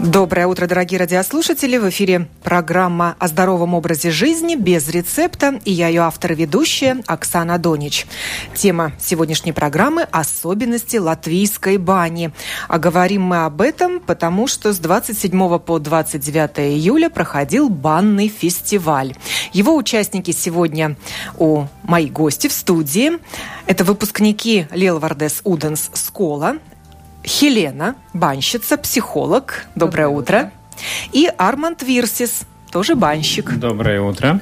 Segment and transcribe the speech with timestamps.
[0.00, 1.76] Доброе утро, дорогие радиослушатели.
[1.76, 5.60] В эфире программа о здоровом образе жизни без рецепта.
[5.64, 8.06] И я ее автор и ведущая Оксана Донич.
[8.54, 12.30] Тема сегодняшней программы– особенности латвийской бани.
[12.68, 19.16] А говорим мы об этом, потому что с 27 по 29 июля проходил банный фестиваль.
[19.52, 20.96] Его участники сегодня
[21.38, 23.18] у моих гости в студии.
[23.66, 26.58] Это выпускники Лелвардес Уденс Скола,
[27.28, 29.66] Хелена, банщица, психолог.
[29.74, 30.38] Доброе, Доброе утро.
[30.38, 30.52] утро.
[31.12, 33.52] И Арманд Вирсис, тоже банщик.
[33.58, 34.40] Доброе утро.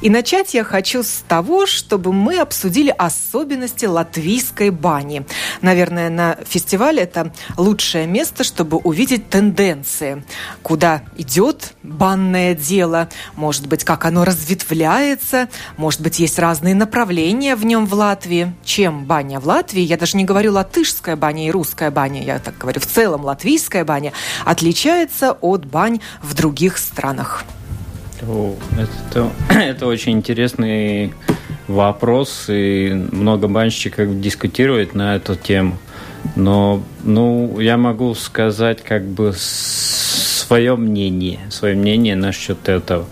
[0.00, 5.24] И начать я хочу с того, чтобы мы обсудили особенности латвийской бани.
[5.62, 10.24] Наверное, на фестивале это лучшее место, чтобы увидеть тенденции,
[10.62, 17.64] куда идет банное дело, может быть, как оно разветвляется, может быть, есть разные направления в
[17.64, 18.54] нем в Латвии.
[18.64, 22.58] Чем баня в Латвии, я даже не говорю латышская баня и русская баня, я так
[22.58, 24.12] говорю, в целом латвийская баня
[24.44, 27.44] отличается от бань в других странах.
[28.78, 31.12] Это, это очень интересный
[31.68, 35.78] вопрос, и много банщиков дискутирует на эту тему.
[36.36, 43.06] Но ну, я могу сказать как бы свое мнение, свое мнение насчет этого.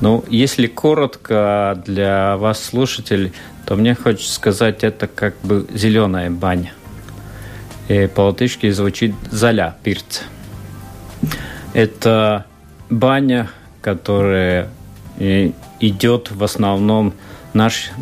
[0.00, 3.32] Но если коротко для вас, слушателей,
[3.66, 6.72] то мне хочется сказать, это как бы зеленая баня.
[7.88, 10.20] И по-латышски звучит «заля пирц».
[11.74, 12.46] Это
[12.90, 13.50] баня,
[13.80, 14.68] которая
[15.18, 17.14] э, идет в основном
[17.52, 17.92] нашей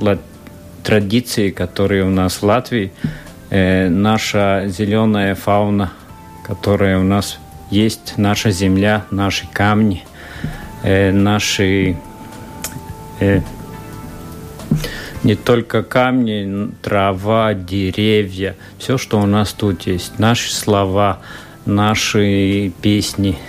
[0.83, 2.93] традиции, которые у нас в Латвии,
[3.51, 5.93] э, наша зеленая фауна,
[6.45, 7.39] которая у нас
[7.71, 10.05] есть, наша земля, наши камни,
[10.83, 11.97] э, наши
[15.23, 21.21] не только камни, трава, деревья, все, что у нас тут есть, наши слова,
[21.65, 23.39] наши песни–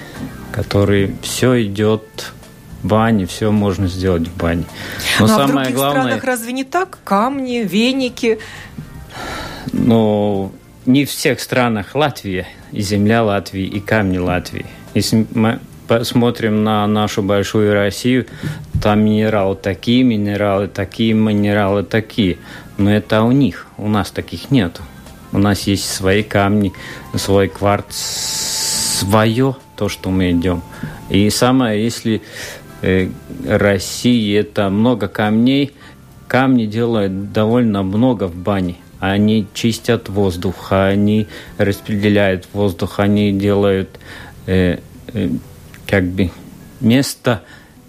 [0.57, 2.33] который все идет
[2.81, 4.63] в бане, все можно сделать в бане.
[5.19, 6.97] Но ну, самое а в других главное, странах разве не так?
[7.03, 8.39] Камни, веники?
[9.71, 10.51] Ну,
[10.87, 14.65] не в всех странах Латвии, и земля Латвии, и камни Латвии.
[14.95, 18.25] Если мы посмотрим на нашу большую Россию,
[18.81, 22.39] там минералы такие, минералы такие, минералы такие.
[22.77, 24.81] Но это у них, у нас таких нет.
[25.31, 26.73] У нас есть свои камни,
[27.15, 30.61] свой кварц, свое то, что мы идем.
[31.09, 32.21] И самое, если
[32.81, 33.09] э,
[33.47, 35.73] России это много камней,
[36.27, 38.75] камни делают довольно много в бане.
[38.99, 41.27] Они чистят воздух, они
[41.57, 43.99] распределяют воздух, они делают
[44.47, 44.79] э,
[45.13, 45.29] э,
[45.85, 46.31] как бы
[46.81, 47.43] место,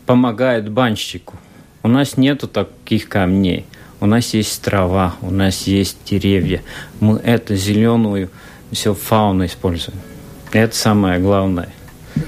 [0.06, 1.36] помогают банщику.
[1.82, 3.64] У нас нету таких камней.
[4.00, 6.62] У нас есть трава, у нас есть деревья.
[7.00, 8.30] Мы эту зеленую
[8.70, 9.98] все фауну используем.
[10.52, 11.70] Это самое главное.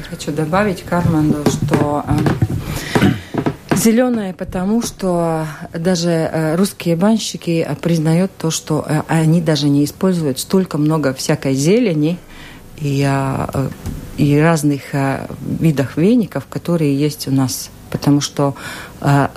[0.09, 8.84] Хочу добавить Карманду, что э, зеленое, потому что даже э, русские банщики признают то, что
[8.87, 12.19] э, они даже не используют столько много всякой зелени
[12.78, 13.09] и,
[14.17, 14.83] и разных
[15.61, 17.71] видов веников, которые есть у нас.
[17.91, 18.55] Потому что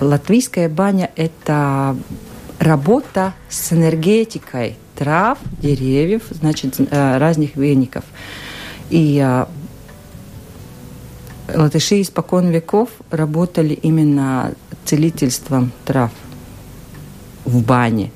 [0.00, 1.96] латвийская баня– это
[2.58, 8.04] работа с энергетикой трав, деревьев, значит, разных веников.
[8.88, 9.44] И
[11.52, 16.10] латыши испокон веков работали именно целительством трав
[17.44, 18.10] в бане.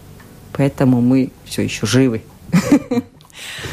[0.53, 2.23] Поэтому мы все еще живы.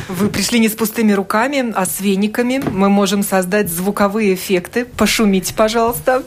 [0.07, 2.61] Вы пришли не с пустыми руками, а с вениками.
[2.69, 4.85] Мы можем создать звуковые эффекты.
[4.85, 6.23] Пошумите, пожалуйста.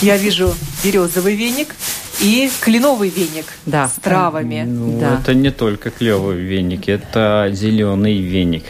[0.00, 1.74] Я вижу березовый веник
[2.20, 3.88] и кленовый веник да.
[3.88, 4.64] с травами.
[4.66, 5.20] Ну, да.
[5.20, 8.64] Это не только клевый веник, это зеленый веник.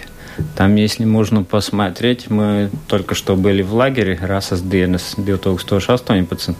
[0.56, 6.56] Там, если можно посмотреть, мы только что были в лагере, раз с dienas 2018,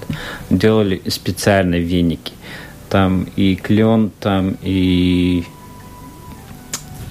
[0.51, 2.33] делали специальные веники.
[2.89, 5.45] Там и клен, там и...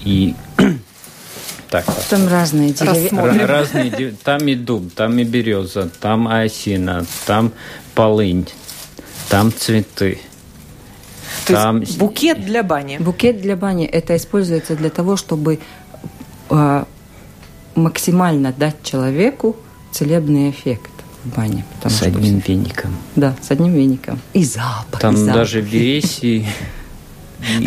[0.04, 0.36] и
[1.70, 3.48] так, там разные деревья.
[3.48, 7.52] Разные, там и дуб, там и береза, там осина, там
[7.96, 8.48] полынь,
[9.30, 10.20] там цветы.
[11.46, 11.80] То там...
[11.82, 12.98] есть букет для бани.
[12.98, 15.60] Букет для бани это используется для того, чтобы
[17.76, 19.56] максимально дать человеку
[19.92, 20.92] целебный эффект
[21.24, 21.66] в бане.
[21.84, 22.52] С одним что...
[22.52, 22.96] веником.
[23.16, 24.20] Да, с одним веником.
[24.34, 25.00] И запах.
[25.00, 25.36] Там и запах.
[25.36, 26.48] даже в Вересии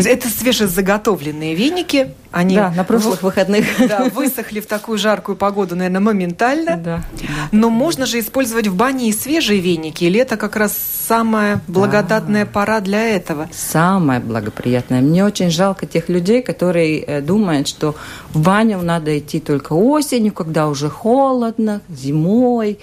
[0.04, 3.66] это свежезаготовленные веники, Они да, на прошлых выходных.
[3.88, 6.76] Да, высохли в такую жаркую погоду, наверное, моментально.
[6.76, 7.04] Да.
[7.52, 10.04] Но можно же использовать в бане и свежие веники.
[10.04, 10.76] Или это как раз
[11.06, 12.50] самая благодатная да.
[12.50, 13.48] пора для этого?
[13.52, 15.00] Самая благоприятная.
[15.00, 17.94] Мне очень жалко тех людей, которые э, думают, что
[18.32, 22.78] в баню надо идти только осенью, когда уже холодно, зимой.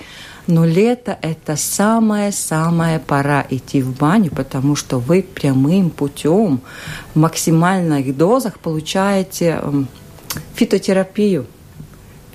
[0.50, 6.62] Но лето– это самая-самая пора идти в баню, потому что вы прямым путем
[7.13, 9.88] в максимальных дозах получаете эм,
[10.56, 11.46] фитотерапию.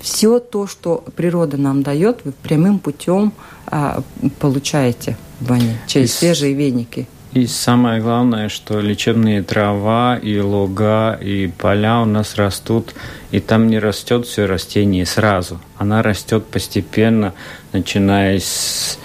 [0.01, 3.33] Все то, что природа нам дает, вы прямым путем
[3.67, 4.05] а,
[4.39, 7.09] получаете в бане через свежие веники.
[7.35, 12.95] И самое главное, что лечебные трава и луга и поля у нас растут,
[13.33, 15.61] и там не растет все растение сразу.
[15.77, 17.35] Она растет постепенно,
[17.73, 19.01] начиная с,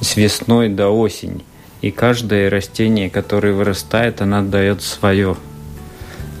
[0.00, 1.44] с весной до осени.
[1.82, 5.36] И каждое растение, которое вырастает, она дает свое.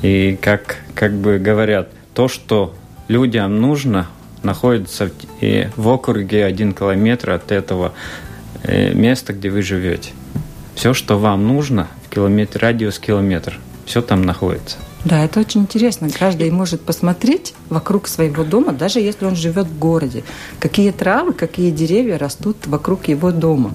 [0.00, 2.74] И как, как бы говорят, то, что
[3.08, 4.06] людям нужно,
[4.42, 5.10] находится
[5.42, 7.92] в, в округе один километр от этого
[8.62, 10.12] э, места, где вы живете.
[10.74, 14.76] Все, что вам нужно, в километр, радиус километр, все там находится.
[15.04, 16.08] Да, это очень интересно.
[16.08, 20.24] Каждый может посмотреть вокруг своего дома, даже если он живет в городе,
[20.58, 23.72] какие травы, какие деревья растут вокруг его дома.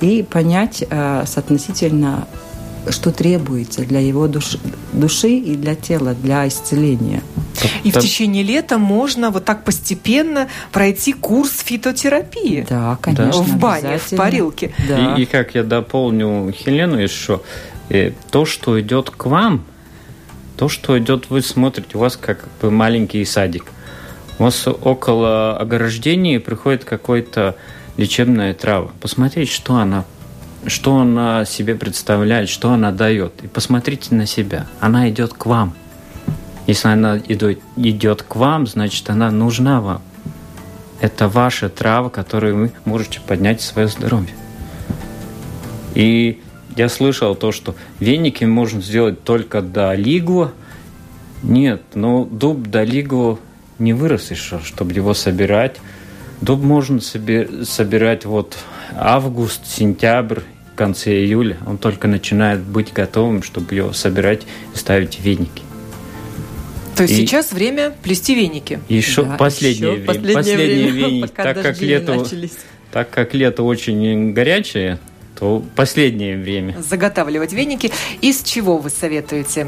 [0.00, 2.26] И понять э, соотносительно,
[2.90, 4.58] что требуется для его души,
[4.92, 7.22] души и для тела, для исцеления.
[7.82, 12.66] И в течение лета можно вот так постепенно пройти курс фитотерапии.
[12.68, 13.42] Да, конечно.
[13.42, 14.72] В бане, в парилке.
[14.88, 15.14] Да.
[15.16, 17.40] И, и как я дополню Хелену еще,
[17.88, 19.64] э, то, что идет к вам,
[20.56, 23.66] то, что идет, вы смотрите, у вас как бы маленький садик.
[24.38, 27.56] У вас около ограждения приходит какой-то
[27.96, 28.90] лечебная трава.
[29.00, 30.04] Посмотрите, что она
[30.66, 33.32] что она себе представляет, что она дает.
[33.42, 34.66] И посмотрите на себя.
[34.80, 35.74] Она идет к вам.
[36.66, 40.02] Если она идет, идет к вам, значит, она нужна вам.
[41.00, 44.34] Это ваша трава, которую вы можете поднять свое здоровье.
[45.94, 46.40] И
[46.76, 50.50] я слышал то, что веники можно сделать только до лигу.
[51.42, 53.38] Нет, но дуб до лигу
[53.78, 55.76] не вырос еще, чтобы его собирать.
[56.40, 58.56] Дуб можно собирать вот
[58.96, 60.40] август, сентябрь,
[60.72, 61.58] в конце июля.
[61.66, 64.42] Он только начинает быть готовым, чтобы его собирать
[64.74, 65.63] и ставить в веники.
[66.96, 68.80] То есть и сейчас время плести веники.
[68.88, 70.06] Еще да, последнее еще время.
[70.06, 72.52] Последнее, последнее время, веники, так как лето, начались.
[72.92, 74.98] так как лето очень горячее,
[75.38, 76.76] то последнее время.
[76.80, 77.90] Заготавливать веники.
[78.20, 79.66] Из чего вы советуете?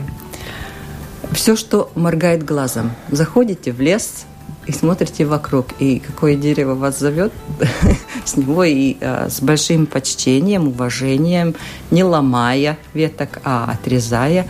[1.32, 2.92] Все, что моргает глазом.
[3.10, 4.26] Заходите в лес
[4.66, 7.32] и смотрите вокруг, и какое дерево вас зовет,
[8.24, 11.54] с него и а, с большим почтением, уважением,
[11.90, 14.46] не ломая веток, а отрезая,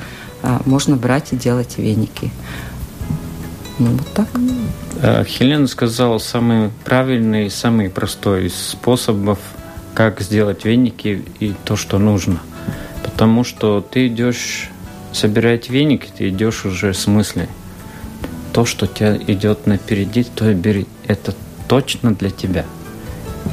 [0.64, 2.30] можно брать и делать веники.
[3.78, 4.28] Ну, вот так.
[5.02, 9.38] Э, Хелена сказала самый правильный, самый простой из способов,
[9.94, 12.38] как сделать веники и то, что нужно.
[13.02, 14.70] Потому что ты идешь
[15.12, 17.48] собирать веники, ты идешь уже с мыслью.
[18.52, 20.86] То, что тебя идет напереди, то и бери.
[21.06, 21.34] Это
[21.68, 22.64] точно для тебя.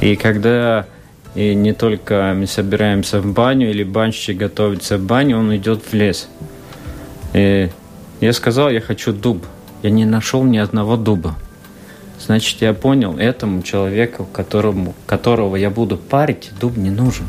[0.00, 0.86] И когда
[1.34, 5.92] и не только мы собираемся в баню или банщик готовится в баню, он идет в
[5.92, 6.28] лес.
[7.34, 7.70] И
[8.20, 9.44] я сказал, я хочу дуб
[9.84, 11.34] я не нашел ни одного дуба.
[12.18, 17.26] Значит, я понял, этому человеку, которому, которого я буду парить, дуб не нужен.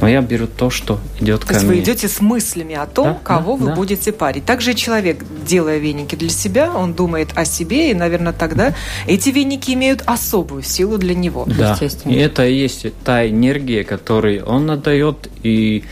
[0.00, 1.76] Но я беру то, что идет то ко есть мне.
[1.76, 3.76] вы идете с мыслями о том, да, кого да, вы да.
[3.76, 4.44] будете парить.
[4.44, 8.74] Также человек, делая веники для себя, он думает о себе, и, наверное, тогда
[9.06, 11.46] эти веники имеют особую силу для него.
[11.46, 15.84] Да, и это и есть та энергия, которую он отдает, и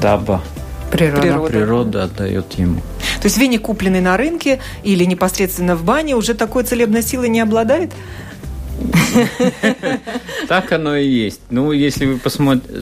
[0.00, 0.42] даба
[0.90, 1.20] Природа.
[1.20, 1.46] Природа.
[1.48, 2.80] Природа отдает ему.
[3.20, 7.40] То есть веник, купленный на рынке или непосредственно в бане, уже такой целебной силой не
[7.40, 7.92] обладает?
[10.48, 11.40] Так оно и есть.
[11.50, 12.18] Ну, если вы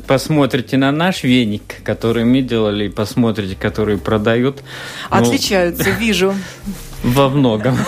[0.06, 4.62] посмотрите на наш веник, который мы делали, и посмотрите, который продают.
[5.10, 6.34] Ну, Отличаются, вижу.
[7.02, 7.76] Во многом.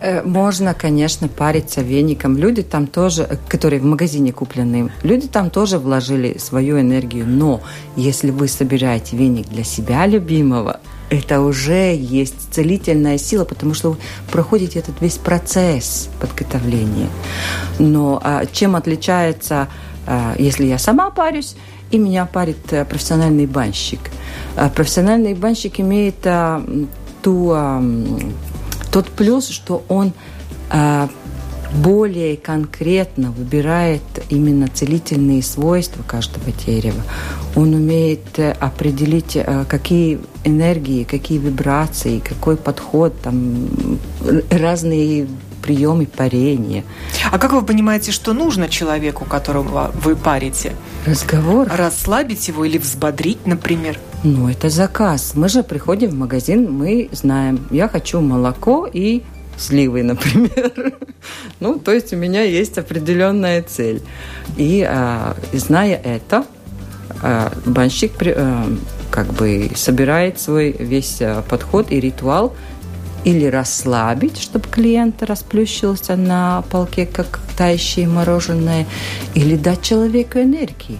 [0.00, 2.36] Э, можно, конечно, париться веником.
[2.36, 7.26] Люди там тоже, э, которые в магазине куплены, люди там тоже вложили свою энергию.
[7.26, 7.60] Но
[7.96, 13.96] если вы собираете веник для себя любимого, это уже есть целительная сила, потому что вы
[14.30, 17.08] проходите этот весь процесс подготовления.
[17.78, 19.68] Но а, чем отличается,
[20.06, 21.56] а, если я сама парюсь,
[21.90, 24.00] и меня парит а, профессиональный банщик?
[24.56, 26.62] А, профессиональный банщик имеет а,
[27.22, 27.82] ту, а,
[28.92, 30.12] тот плюс, что он
[30.70, 31.08] а,
[31.72, 37.02] более конкретно выбирает именно целительные свойства каждого дерева.
[37.54, 43.68] Он умеет э, определить, э, какие энергии, какие вибрации, какой подход, там
[44.50, 45.26] разные
[45.62, 46.84] приемы парения.
[47.30, 50.72] А как вы понимаете, что нужно человеку, которого вы парите?
[51.04, 51.68] Разговор.
[51.70, 53.98] Расслабить его или взбодрить, например?
[54.24, 55.32] Ну, это заказ.
[55.34, 59.22] Мы же приходим в магазин, мы знаем, я хочу молоко и
[59.58, 60.94] сливы, например.
[61.60, 64.02] ну, то есть у меня есть определенная цель.
[64.56, 66.44] И а, зная это,
[67.22, 68.66] а, банщик а,
[69.10, 72.54] как бы собирает свой весь а, подход и ритуал
[73.24, 78.86] или расслабить, чтобы клиент расплющился на полке, как тающее мороженое,
[79.34, 80.98] или дать человеку энергии.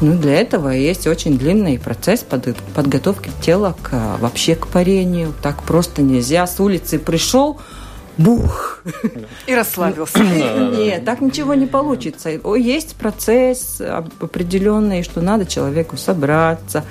[0.00, 5.32] Ну, для этого есть очень длинный процесс под, подготовки тела к, вообще к парению.
[5.42, 6.46] Так просто нельзя.
[6.46, 7.58] С улицы пришел,
[8.18, 8.82] бух.
[9.46, 10.18] И расслабился.
[10.76, 12.30] Нет, так ничего не получится.
[12.56, 13.80] Есть процесс
[14.20, 16.84] определенный, что надо человеку собраться,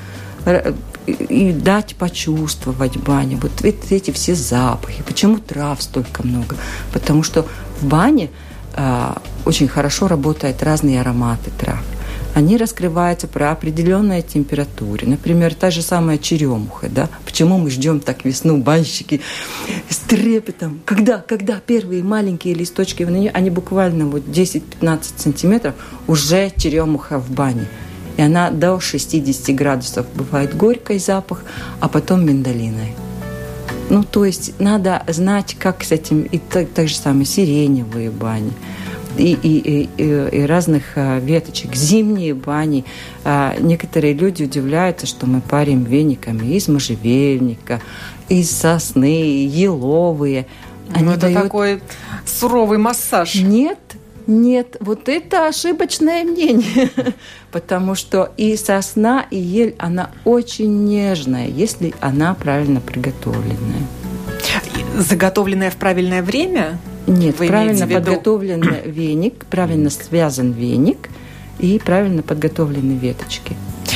[1.06, 3.38] и дать почувствовать бане.
[3.40, 5.04] Вот эти все запахи.
[5.04, 6.56] Почему трав столько много?
[6.92, 7.46] Потому что
[7.80, 8.30] в бане
[8.76, 11.84] а, очень хорошо работают разные ароматы трав
[12.36, 15.08] они раскрываются при определенной температуре.
[15.08, 17.10] Например, та же самая черемуха, да?
[17.24, 19.22] Почему мы ждем так весну, банщики
[19.90, 20.82] с трепетом?
[20.84, 25.76] Когда, когда первые маленькие листочки, они буквально вот 10-15 сантиметров,
[26.08, 27.68] уже черемуха в бане.
[28.18, 31.42] И она до 60 градусов бывает горький запах,
[31.80, 32.96] а потом миндалиной.
[33.90, 38.52] Ну, то есть надо знать, как с этим, и так, так же самое сиреневые бани
[39.18, 41.76] и, и, и, и разных а, веточек.
[41.76, 42.86] Зимние бани.
[43.24, 47.82] А, некоторые люди удивляются, что мы парим вениками из можжевельника,
[48.30, 50.48] из сосны, еловые.
[50.88, 51.44] Ну, Они ну, это дают...
[51.44, 51.82] такой
[52.26, 53.36] суровый массаж.
[53.36, 53.80] Нет,
[54.28, 56.90] нет, вот это ошибочное мнение,
[57.52, 63.88] потому что и сосна, и ель, она очень нежная, если она правильно приготовленная.
[64.98, 66.80] Заготовленная в правильное время?
[67.08, 71.10] Нет, Вы правильно подготовленный веник, правильно связан веник
[71.60, 73.56] и правильно подготовлены веточки.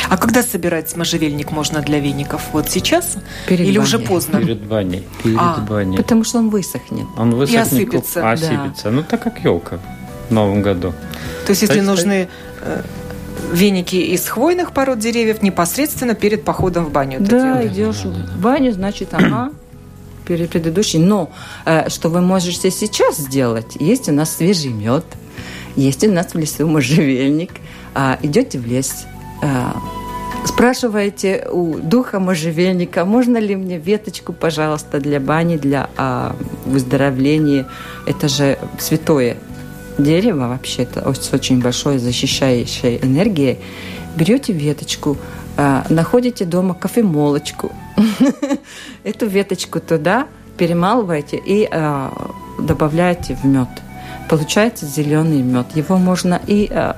[0.09, 2.49] А когда собирать можжевельник можно для веников?
[2.53, 3.17] Вот сейчас?
[3.47, 3.79] Перед Или баней.
[3.79, 4.39] уже поздно?
[4.39, 5.07] Перед баней.
[5.23, 5.97] Перед а, баней.
[5.97, 7.05] Потому что он высохнет.
[7.17, 7.71] Он высохнет.
[7.71, 8.31] И осыпется.
[8.31, 8.83] Осыпется.
[8.85, 8.91] Да.
[8.91, 9.79] Ну, так как елка
[10.29, 10.93] в Новом году.
[11.45, 12.27] То есть, если нужны
[12.61, 12.81] э,
[13.51, 17.19] веники из хвойных пород деревьев непосредственно перед походом в баню.
[17.19, 19.51] Да, идешь в баню, значит, ага,
[20.37, 20.99] предыдущий.
[20.99, 21.31] Но
[21.65, 23.75] э, что вы можете сейчас сделать?
[23.79, 25.05] Есть у нас свежий мед,
[25.75, 27.51] есть у нас в лесу можжевельник.
[27.95, 29.05] Э, идете в лес,
[29.41, 29.71] э,
[30.45, 36.31] спрашиваете у духа можжевельника, можно ли мне веточку, пожалуйста, для бани, для э,
[36.65, 37.65] выздоровления.
[38.05, 39.37] Это же святое
[39.97, 43.59] дерево вообще-то, с очень большой защищающей энергией.
[44.15, 45.17] Берете веточку,
[45.57, 47.71] э, находите дома кофемолочку,
[49.03, 50.27] Эту веточку туда
[50.57, 52.09] перемалываете и э,
[52.59, 53.69] добавляете в мед.
[54.29, 55.67] Получается зеленый мед.
[55.75, 56.93] Его можно и э,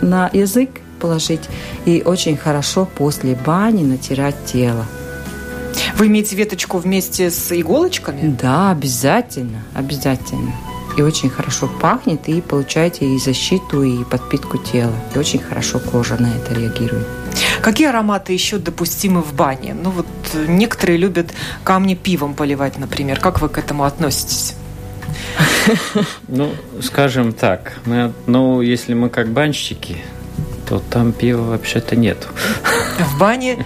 [0.00, 1.48] на язык положить,
[1.84, 4.86] и очень хорошо после бани натирать тело.
[5.96, 8.34] Вы имеете веточку вместе с иголочками?
[8.40, 10.52] Да, обязательно, обязательно.
[10.96, 14.94] И очень хорошо пахнет, и получаете и защиту, и подпитку тела.
[15.14, 17.06] И очень хорошо кожа на это реагирует.
[17.62, 19.74] Какие ароматы еще допустимы в бане?
[19.74, 21.32] Ну вот э, некоторые любят
[21.64, 23.20] камни пивом поливать, например.
[23.20, 24.54] Как вы к этому относитесь?
[26.28, 29.98] Ну, скажем так, мы, ну, если мы как банщики,
[30.68, 32.26] то там пива вообще-то нет.
[32.98, 33.64] В бане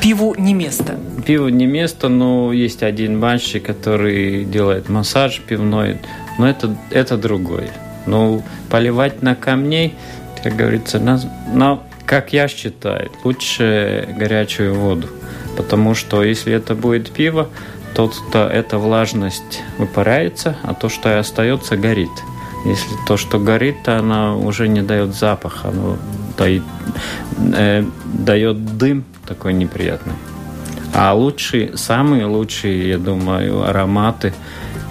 [0.00, 0.98] пиву не место.
[1.26, 5.98] Пиву не место, но есть один банщик, который делает массаж пивной,
[6.38, 7.70] но это, это другое.
[8.06, 9.94] Но поливать на камней,
[10.42, 11.20] как говорится, на,
[11.52, 15.08] на как я считаю, лучше горячую воду.
[15.58, 17.48] Потому что если это будет пиво,
[17.94, 22.10] то, то эта влажность выпаряется, а то, что остается, горит.
[22.64, 25.98] Если то, что горит, то она уже не дает запаха, оно
[26.38, 26.62] дает,
[27.54, 27.84] э,
[28.14, 30.14] дает дым такой неприятный.
[30.94, 34.32] А лучшие, самые лучшие, я думаю, ароматы,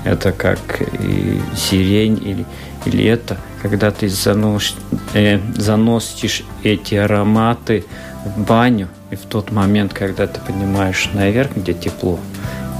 [0.05, 0.59] это как
[0.99, 2.45] и сирень или,
[2.85, 3.37] или это–
[3.69, 4.75] когда ты занос,
[5.13, 7.85] э, заносишь эти ароматы
[8.25, 12.19] в баню, и в тот момент, когда ты поднимаешь наверх, где тепло,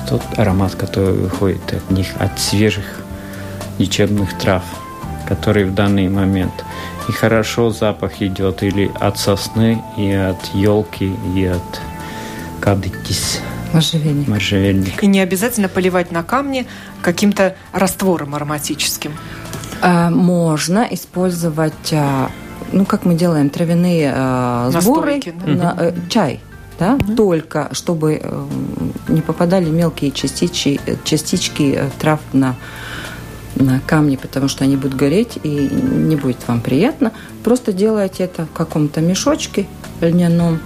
[0.10, 2.86] тот аромат, который выходит от них, от свежих
[3.77, 4.63] лечебных трав,
[5.27, 6.53] которые в данный момент.
[7.08, 11.82] И хорошо запах идет или от сосны, и от елки, и от
[12.60, 13.39] кадыкис.
[13.74, 14.27] Можжевельник.
[14.27, 15.03] Можжевельник.
[15.03, 16.65] И не обязательно поливать на камне
[17.01, 19.13] каким-то раствором ароматическим.
[19.81, 22.29] А, можно использовать, а,
[22.72, 25.53] ну, как мы делаем, травяные а, сборы, Настойки, да?
[25.53, 26.39] на, э, чай,
[26.79, 28.46] да, только чтобы э,
[29.07, 32.55] не попадали мелкие частички, частички э, трав на
[33.55, 37.12] на камни, потому что они будут гореть и не будет вам приятно.
[37.43, 39.65] Просто делайте это в каком-то мешочке
[40.00, 40.60] льняном,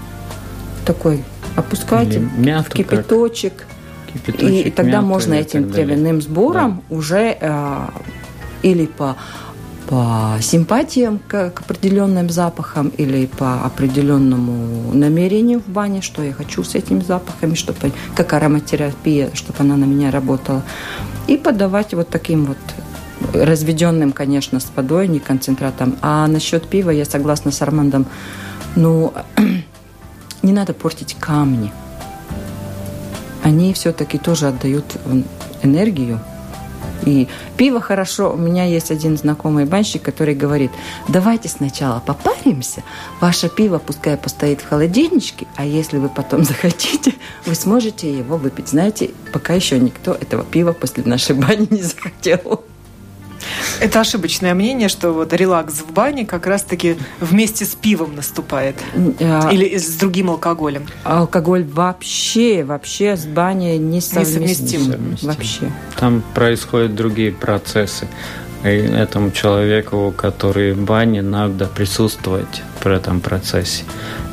[0.85, 1.23] такой
[1.55, 2.73] опускайте в как.
[2.73, 3.65] кипяточек,
[4.13, 7.87] Кипяточек, и, тогда можно этим травяным сбором уже э,
[8.63, 9.15] или по,
[9.87, 16.63] по симпатиям к, к определенным запахам, или по определенному намерению в бане, что я хочу
[16.63, 20.63] с этими запахами, чтобы как ароматерапия, чтобы она на меня работала.
[21.27, 22.57] И подавать вот таким вот
[23.33, 25.95] разведенным, конечно, с водой, не концентратом.
[26.01, 28.05] А насчет пива я согласна с Армандом.
[28.75, 29.13] Ну,
[30.41, 31.71] не надо портить камни
[33.43, 34.85] они все-таки тоже отдают
[35.61, 36.19] энергию.
[37.05, 37.27] И
[37.57, 38.33] пиво хорошо.
[38.33, 40.71] У меня есть один знакомый банщик, который говорит,
[41.07, 42.83] давайте сначала попаримся,
[43.19, 47.13] ваше пиво пускай постоит в холодильничке, а если вы потом захотите,
[47.45, 48.69] вы сможете его выпить.
[48.69, 52.63] Знаете, пока еще никто этого пива после нашей бани не захотел.
[53.79, 58.75] Это ошибочное мнение, что вот релакс в бане как раз-таки вместе с пивом наступает.
[59.19, 60.85] А, Или с другим алкоголем.
[61.03, 64.81] Алкоголь вообще, вообще с баней несовместим.
[64.81, 65.27] Несовместим.
[65.27, 65.71] Вообще.
[65.99, 68.07] Там происходят другие процессы.
[68.63, 73.83] И этому человеку, который в бане, надо присутствовать в этом процессе.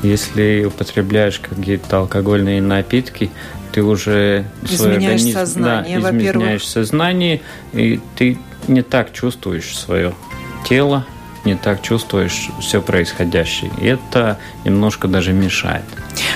[0.03, 3.31] Если употребляешь какие-то алкогольные напитки,
[3.73, 7.41] ты уже свой Изменяешь организм- сознание, да, изменяешь сознание,
[7.73, 10.15] и ты не так чувствуешь свое
[10.69, 11.07] тело,
[11.45, 13.71] не так чувствуешь все происходящее.
[13.81, 15.85] И это немножко даже мешает.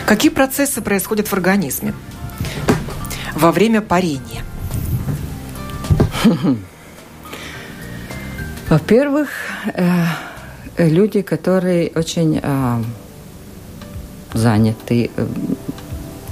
[0.06, 1.94] Какие процессы происходят в организме
[3.34, 4.42] во время парения?
[8.68, 9.28] Во-первых,
[9.74, 10.04] э,
[10.78, 12.82] люди, которые очень э,
[14.32, 15.26] заняты, э,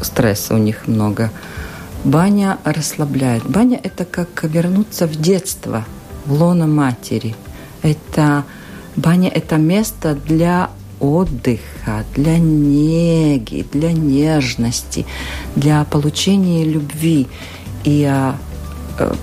[0.03, 1.31] стресса у них много.
[2.05, 3.45] Баня расслабляет.
[3.47, 5.85] Баня– это как вернуться в детство,
[6.25, 7.35] в лоно матери.
[7.83, 8.45] Это
[8.97, 15.07] баня– это место для отдыха, для неги, для нежности,
[15.57, 17.27] для получения любви.
[17.85, 18.37] И а,
[18.99, 19.15] э,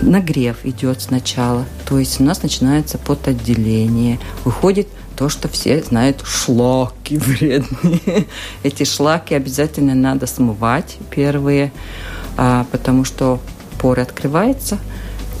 [0.00, 7.16] нагрев идет сначала, то есть у нас начинается потоотделение, выходит то, что все знают, шлаки
[7.16, 8.26] вредные.
[8.62, 11.72] Эти шлаки обязательно надо смывать первые,
[12.36, 13.40] а, потому что
[13.80, 14.78] поры открываются,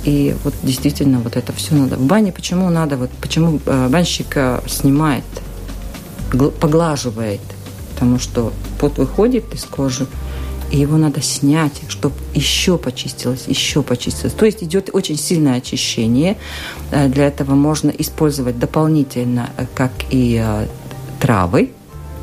[0.04, 1.96] и вот действительно вот это все надо.
[1.96, 5.24] В бане почему надо, вот почему э, банщик э, снимает,
[6.32, 7.40] гл- поглаживает,
[7.94, 10.06] потому что пот выходит из кожи,
[10.72, 14.32] и его надо снять, чтобы еще почистилось, еще почистилось.
[14.32, 16.38] То есть идет очень сильное очищение.
[16.90, 20.66] Э, Для этого можно использовать дополнительно, э, как и э,
[21.20, 21.72] травы,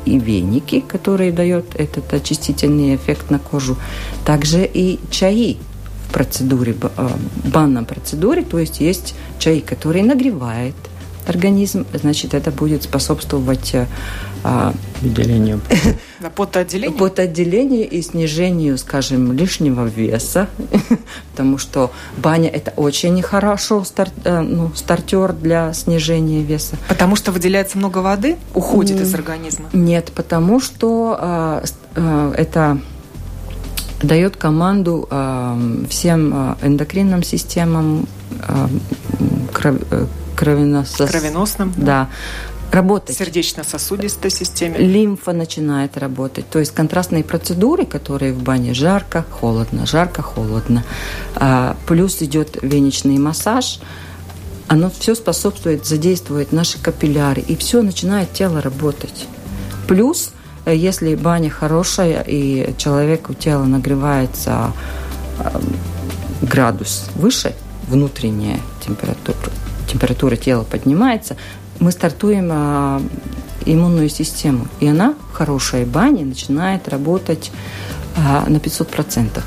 [0.04, 3.76] и веники, которые дают этот очистительный эффект на кожу.
[4.24, 5.58] Также и чаи
[6.08, 6.74] в процедуре,
[7.44, 10.74] банном процедуре, то есть есть чай, который нагревает
[11.30, 13.86] организм, значит, это будет способствовать э,
[14.42, 15.60] а, Выделение
[16.20, 16.96] Да, потоотделение?
[16.96, 20.48] потоотделению и снижению, скажем, лишнего веса,
[21.32, 26.76] потому что баня– это очень хорошо стар- э, ну, стартер для снижения веса.
[26.88, 29.66] Потому что выделяется много воды, уходит из организма.
[29.72, 31.62] Нет, потому что
[31.94, 32.78] э, это
[34.02, 38.06] дает команду э, всем эндокринным системам,
[38.48, 38.68] э,
[40.36, 42.08] кров- э, кровеносос- Кровеносным, да,
[42.72, 43.16] работать.
[43.16, 44.78] сердечно-сосудистой системе.
[44.78, 46.48] лимфа начинает работать.
[46.48, 50.84] То есть контрастные процедуры, которые в бане жарко, холодно, жарко, холодно.
[51.34, 53.80] А, плюс идет венечный массаж.
[54.68, 59.26] Оно все способствует, задействует наши капилляры, и все начинает тело работать.
[59.88, 60.30] Плюс,
[60.64, 64.72] э, если баня хорошая, и человеку тело нагревается
[65.40, 65.60] а,
[66.42, 67.52] градус выше,
[67.88, 69.36] внутренняя температура,
[69.90, 71.36] температура тела поднимается,
[71.78, 73.02] мы стартуем а,
[73.66, 74.68] иммунную систему.
[74.80, 77.50] И она в хорошей бане начинает работать
[78.16, 79.42] а, на 500%.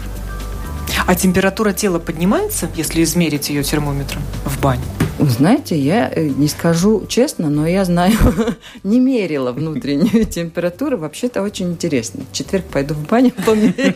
[1.05, 4.83] А температура тела поднимается, если измерить ее термометром в бане?
[5.19, 8.17] Вы знаете, я э, не скажу честно, но я знаю,
[8.83, 10.97] не мерила внутреннюю температуру.
[10.97, 12.23] Вообще-то очень интересно.
[12.31, 13.95] В четверг пойду в баню, померяю.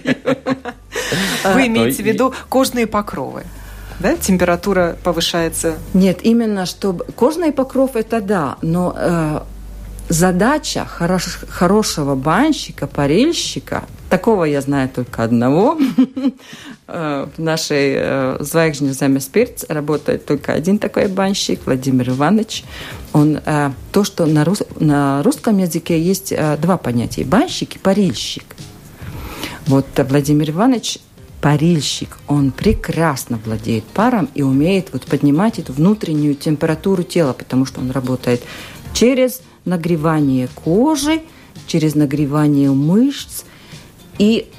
[1.54, 3.44] Вы имеете то в виду кожные покровы?
[4.00, 4.16] Да?
[4.16, 5.76] Температура повышается.
[5.94, 7.06] Нет, именно чтобы...
[7.16, 9.40] Кожный покров– это да, но э,
[10.10, 15.78] задача хорош- хорошего банщика, парильщика Такого я знаю только одного.
[16.88, 22.64] В нашей Звайгжне Замеспирц работает только один такой банщик, Владимир Иванович.
[23.12, 23.42] Он,
[23.92, 28.46] то, что на, рус, на русском языке есть два понятия– банщик и парильщик.
[29.66, 31.00] Вот Владимир Иванович
[31.48, 37.80] парильщик, он прекрасно владеет паром и умеет вот поднимать эту внутреннюю температуру тела, потому что
[37.80, 38.44] он работает
[38.94, 41.22] через нагревание кожи,
[41.66, 43.46] через нагревание мышц
[44.20, 44.52] и,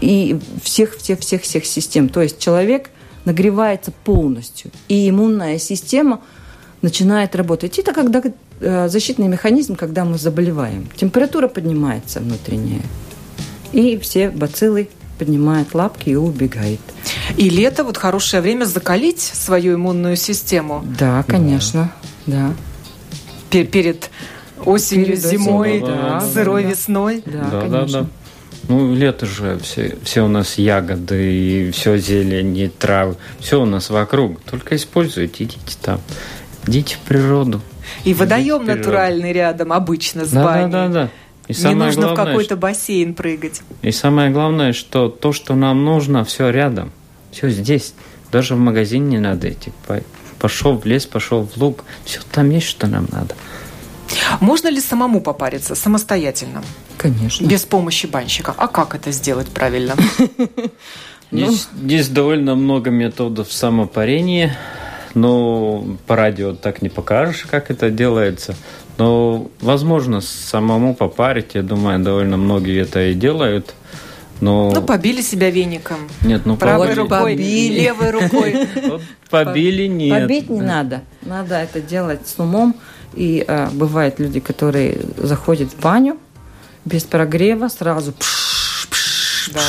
[0.00, 2.08] и всех, всех, всех, всех систем.
[2.08, 2.88] То есть человек
[3.26, 6.22] нагревается полностью, и иммунная система
[6.80, 7.78] начинает работать.
[7.78, 8.22] Это когда
[8.60, 10.88] э, защитный механизм, когда мы заболеваем.
[10.96, 12.80] Температура поднимается внутренняя,
[13.72, 14.88] и все бациллы
[15.20, 16.80] поднимает лапки и убегает.
[17.36, 20.82] И лето вот хорошее время закалить свою иммунную систему.
[20.98, 21.92] Да, конечно,
[22.24, 22.54] да.
[23.50, 23.64] да.
[23.64, 24.10] Перед
[24.64, 27.22] осенью, перед зимой, да, сырой да, весной.
[27.26, 27.86] Да, да, конечно.
[27.86, 28.06] да, да.
[28.68, 33.66] Ну, лето же, все, все у нас ягоды, и все зелень, и травы, все у
[33.66, 34.40] нас вокруг.
[34.40, 36.00] Только используйте, идите там,
[36.66, 37.60] идите в природу.
[38.04, 40.72] И водоем натуральный рядом обычно с да, баней.
[40.72, 41.10] Да, да, да.
[41.50, 43.62] И не нужно главное, в какой-то бассейн прыгать.
[43.82, 46.92] И самое главное, что то, что нам нужно, все рядом,
[47.32, 47.94] все здесь.
[48.30, 49.72] Даже в магазин не надо идти.
[50.38, 53.34] Пошел в лес, пошел в луг, все там есть, что нам надо.
[54.40, 56.62] Можно ли самому попариться самостоятельно?
[56.96, 57.46] Конечно.
[57.46, 58.54] Без помощи банщика.
[58.56, 59.94] А как это сделать правильно?
[61.32, 64.58] Здесь, здесь довольно много методов самопарения,
[65.14, 68.56] но по радио так не покажешь, как это делается.
[69.00, 73.74] Но, возможно, самому попарить, я думаю, довольно многие это и делают.
[74.42, 74.70] Но...
[74.74, 76.00] Ну, побили себя веником.
[76.20, 77.00] Нет, ну правой побили.
[77.00, 77.80] рукой, побили.
[77.80, 78.68] левой рукой.
[79.30, 80.20] Побили нет.
[80.20, 81.00] Побить не надо.
[81.22, 82.74] Надо это делать с умом.
[83.14, 86.18] И э, бывают люди, которые заходят в баню
[86.84, 89.60] без прогрева, сразу пш, пш, да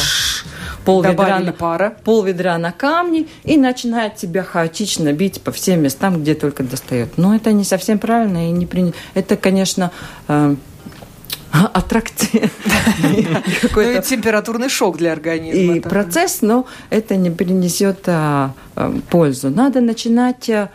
[0.85, 1.95] пол ведра, на, пара.
[2.03, 7.17] пол ведра на камни и начинает тебя хаотично бить по всем местам, где только достает.
[7.17, 8.97] Но это не совсем правильно и не принято.
[9.13, 9.91] Это, конечно,
[10.27, 10.55] э,
[11.73, 12.49] аттракция.
[13.73, 15.75] Ну и температурный шок для организма.
[15.75, 19.49] И процесс, но это не принесет а, а, пользу.
[19.49, 20.69] Надо начинать а,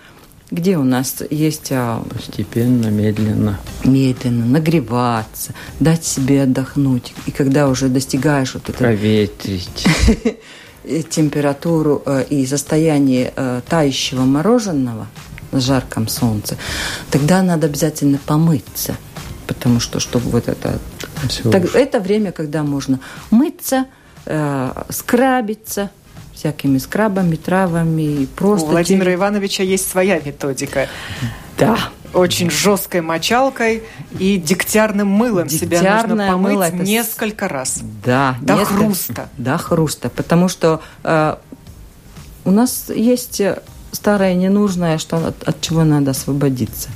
[0.50, 1.68] где у нас есть...
[1.70, 3.58] А, Постепенно, медленно.
[3.84, 7.14] Медленно, нагреваться, дать себе отдохнуть.
[7.26, 8.78] И когда уже достигаешь вот это...
[8.78, 9.86] Проветрить.
[11.10, 15.08] температуру э, и состояние э, тающего мороженого
[15.50, 16.56] на жарком солнце,
[17.10, 18.96] тогда надо обязательно помыться.
[19.46, 20.78] Потому что, чтобы вот это...
[21.50, 23.86] Так, это время, когда можно мыться,
[24.26, 25.90] э, скрабиться,
[26.36, 28.26] всякими скрабами, травами.
[28.36, 30.88] Просто У Владимира Ивановича есть своя методика.
[31.58, 31.78] Да.
[32.12, 33.82] Очень жесткой мочалкой
[34.18, 36.76] и дегтярным мылом Дегтярное себя нужно помыть мыло это...
[36.76, 37.80] несколько раз.
[38.04, 38.36] Да.
[38.40, 38.74] До несколько...
[38.76, 39.28] хруста.
[39.36, 40.08] До хруста.
[40.10, 41.36] Потому что э,
[42.44, 43.42] у нас есть
[43.92, 46.90] старое ненужное, что от, от чего надо освободиться.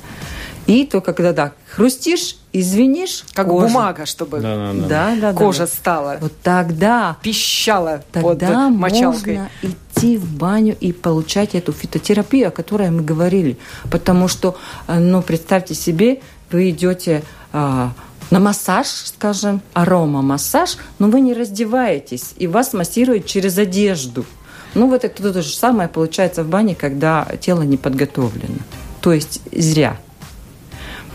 [0.71, 3.67] И только когда так хрустишь, извинишь, как кожа.
[3.67, 5.15] бумага, чтобы да, да, да.
[5.19, 6.17] Да, кожа стала.
[6.21, 9.39] Вот тогда пищала тогда под мочалкой.
[9.39, 13.57] Можно идти в баню и получать эту фитотерапию, о которой мы говорили,
[13.91, 14.57] потому что,
[14.87, 17.91] э, ну, представьте себе, вы идете а,
[18.29, 24.25] на массаж, скажем, арома-массаж, но вы не раздеваетесь, и вас массируют через одежду.
[24.73, 28.59] Ну, вот это то же самое получается в бане, когда тело не подготовлено.
[29.01, 29.97] То есть зря.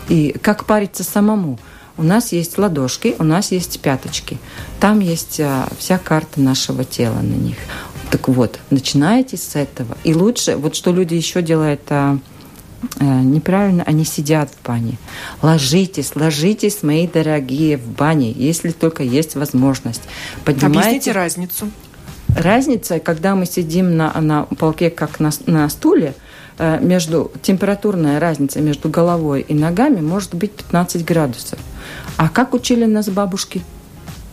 [0.09, 1.59] И как париться самому?
[1.97, 4.37] У нас есть ладошки, у нас есть пяточки.
[4.79, 7.57] Там есть а, вся карта нашего тела на них.
[8.11, 9.97] Так вот, начинайте с этого.
[10.03, 12.19] И лучше, вот что люди еще делают а,
[12.99, 14.97] а, неправильно, они сидят в бане.
[15.41, 20.03] Ложитесь, ложитесь, мои дорогие, в бане, если только есть возможность.
[20.45, 20.79] Поднимайте...
[20.79, 21.71] Объясните разницу.
[22.35, 26.13] Разница, когда мы сидим на, на полке, как на, на стуле–
[26.59, 31.59] между температурная разница между головой и ногами может быть 15 градусов.
[32.17, 33.63] А как учили нас бабушки?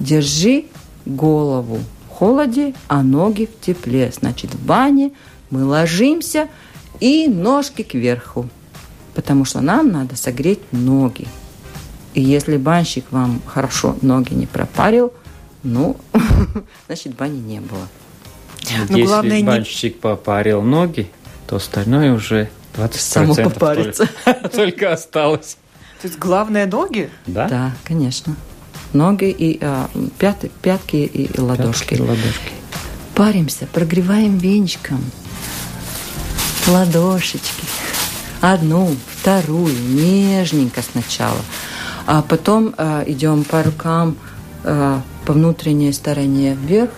[0.01, 0.65] Держи
[1.07, 4.11] голову в холоде, а ноги в тепле.
[4.13, 5.13] Значит, в бане
[5.51, 6.49] мы ложимся
[7.01, 8.49] и ножки кверху,
[9.15, 11.27] потому что нам надо согреть ноги.
[12.15, 15.13] И если банщик вам хорошо ноги не пропарил,
[15.63, 15.97] ну,
[16.87, 17.89] значит, бани не было.
[18.89, 20.01] Но Если главное, банщик не...
[20.01, 21.11] попарил ноги,
[21.55, 24.09] то остальное уже 20% Само попариться.
[24.25, 25.57] Только, только осталось.
[26.03, 27.11] То есть главное ноги?
[27.29, 27.49] Да.
[27.49, 28.35] Да, конечно.
[28.93, 29.61] Ноги и
[30.19, 31.91] пят, пятки и, и ладошки.
[31.91, 32.53] Пятки ладошки.
[33.15, 35.01] Паримся, прогреваем венчиком.
[36.67, 37.65] Ладошечки.
[38.41, 41.41] Одну, вторую, нежненько сначала.
[42.07, 44.17] А потом а, идем по рукам,
[44.65, 46.91] а, по внутренней стороне вверх,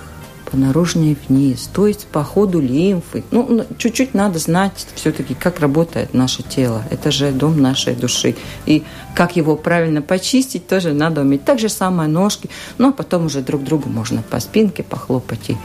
[0.50, 3.24] по вниз, то есть по ходу лимфы.
[3.30, 6.82] Ну, чуть-чуть надо знать все-таки, как работает наше тело.
[6.90, 8.36] Это же дом нашей души.
[8.64, 11.44] И как его правильно почистить, тоже надо уметь.
[11.44, 12.48] Так же самое ножки.
[12.78, 15.56] Ну, а потом уже друг другу можно по спинке похлопать и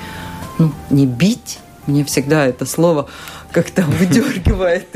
[0.57, 1.59] ну, не бить.
[1.87, 3.07] Мне всегда это слово
[3.51, 4.87] как-то выдергивает,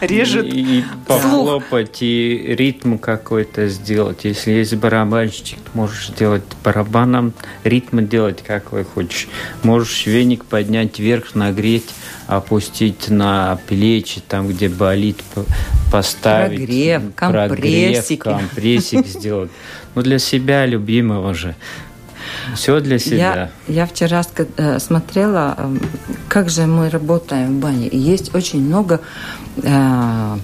[0.00, 0.46] режет.
[0.46, 4.24] И, и похлопать, и ритм какой-то сделать.
[4.24, 7.32] Если есть барабанщик, можешь сделать барабаном,
[7.64, 9.28] ритм делать, какой хочешь.
[9.62, 11.90] Можешь веник поднять вверх, нагреть,
[12.26, 15.22] опустить на плечи, там, где болит,
[15.90, 16.58] поставить.
[16.58, 18.24] Прогрев, компрессик.
[18.24, 19.50] Прогрев, компрессик сделать.
[19.94, 21.56] Ну, для себя любимого же.
[22.54, 23.50] Все для себя.
[23.66, 24.22] Я, я вчера
[24.56, 25.80] э, смотрела, эм,
[26.28, 27.88] как же мы работаем в бане.
[27.88, 29.00] И есть очень много
[29.62, 30.36] э,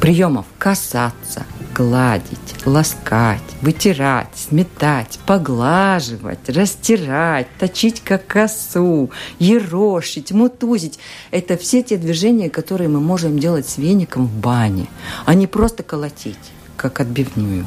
[0.00, 0.46] приемов.
[0.58, 10.98] Касаться, гладить, ласкать, вытирать, сметать, поглаживать, растирать, точить как косу, ерошить, мутузить.
[11.30, 14.86] Это все те движения, которые мы можем делать с веником в бане,
[15.26, 16.38] а не просто колотить
[16.76, 17.66] как отбивную.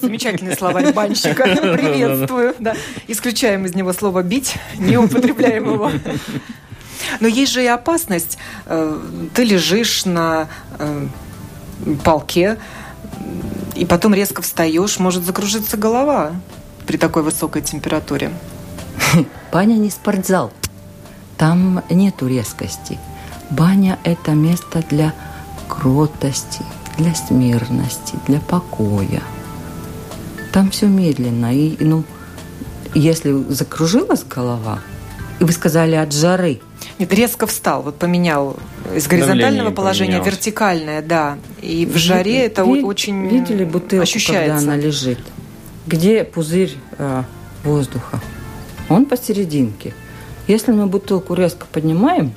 [0.00, 1.44] Замечательный словарь банщика.
[1.44, 2.54] Приветствую.
[2.58, 2.74] Да.
[3.06, 5.90] Исключаем из него слово «бить», не употребляем его.
[7.20, 8.38] Но есть же и опасность.
[8.66, 8.98] Э,
[9.34, 11.06] ты лежишь на э,
[12.04, 12.58] полке,
[13.76, 16.32] и потом резко встаешь, может закружиться голова
[16.86, 18.32] при такой высокой температуре.
[19.52, 20.52] Баня не спортзал.
[21.36, 22.98] Там нету резкости.
[23.50, 25.14] Баня– это место для
[25.68, 26.62] кротости,
[26.98, 29.22] для смирности, для покоя.
[30.52, 31.54] Там все медленно.
[31.54, 32.04] И, ну,
[32.94, 34.80] если закружилась голова,
[35.40, 36.60] и вы сказали от жары.
[36.98, 38.56] Нет, резко встал, вот поменял
[38.94, 41.38] из горизонтального положения вертикальное, да.
[41.62, 44.56] И в жаре это ви, очень Видели бутылку, ощущается.
[44.56, 45.20] когда она лежит?
[45.86, 47.22] Где пузырь э,
[47.62, 48.20] воздуха?
[48.88, 49.94] Он посерединке.
[50.48, 52.32] Если мы бутылку резко поднимаем,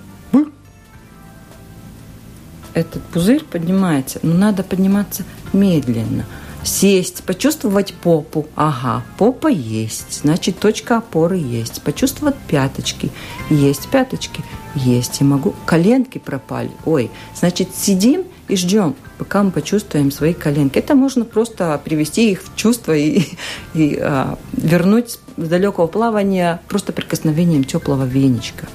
[2.74, 6.26] этот пузырь поднимается, но надо подниматься медленно.
[6.64, 8.46] Сесть, почувствовать попу.
[8.56, 11.82] Ага, попа есть, значит точка опоры есть.
[11.82, 13.12] Почувствовать пяточки.
[13.50, 14.44] Есть пяточки.
[14.76, 15.56] Есть, и могу.
[15.66, 16.72] Коленки пропали.
[16.86, 20.78] Ой, значит сидим и ждем, пока мы почувствуем свои коленки.
[20.78, 23.24] Это можно просто привести их в чувство и,
[23.74, 28.68] и а, вернуть с далекого плавания просто прикосновением теплого веничка.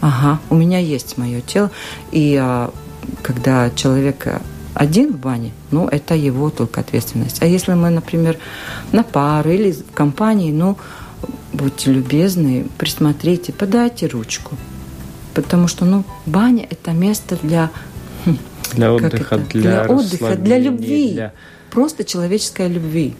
[0.00, 1.70] Ага, у меня есть мое тело,
[2.12, 2.72] и а,
[3.22, 4.40] когда человек
[4.74, 7.42] один в бане, ну, это его только ответственность.
[7.42, 8.36] А если мы, например,
[8.92, 10.76] на пару или в компании, ну,
[11.52, 14.56] будьте любезны, присмотрите, подайте ручку.
[15.34, 17.70] Потому что, ну, баня– это место для...
[18.24, 18.38] Хм,
[18.72, 21.12] для отдыха, для, для отдыха, для любви.
[21.12, 21.32] Для...
[21.70, 23.14] Просто человеческой любви.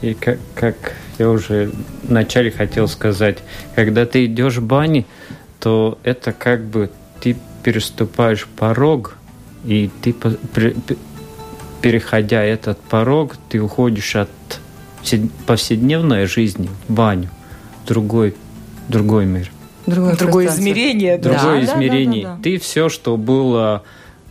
[0.00, 0.76] И как, как
[1.18, 1.70] я уже
[2.02, 3.38] вначале хотел сказать,
[3.76, 5.06] когда ты идешь в бане,
[5.60, 9.16] то это как бы ты переступаешь порог,
[9.64, 10.14] и ты,
[11.80, 14.30] переходя этот порог, ты уходишь от
[15.46, 17.28] повседневной жизни в баню,
[17.82, 18.34] в другой,
[18.88, 19.50] другой мир.
[19.86, 21.18] Другое, другое измерение.
[21.18, 22.22] Другое да, измерение.
[22.22, 22.42] Да, да, да, да.
[22.42, 23.82] Ты все, что было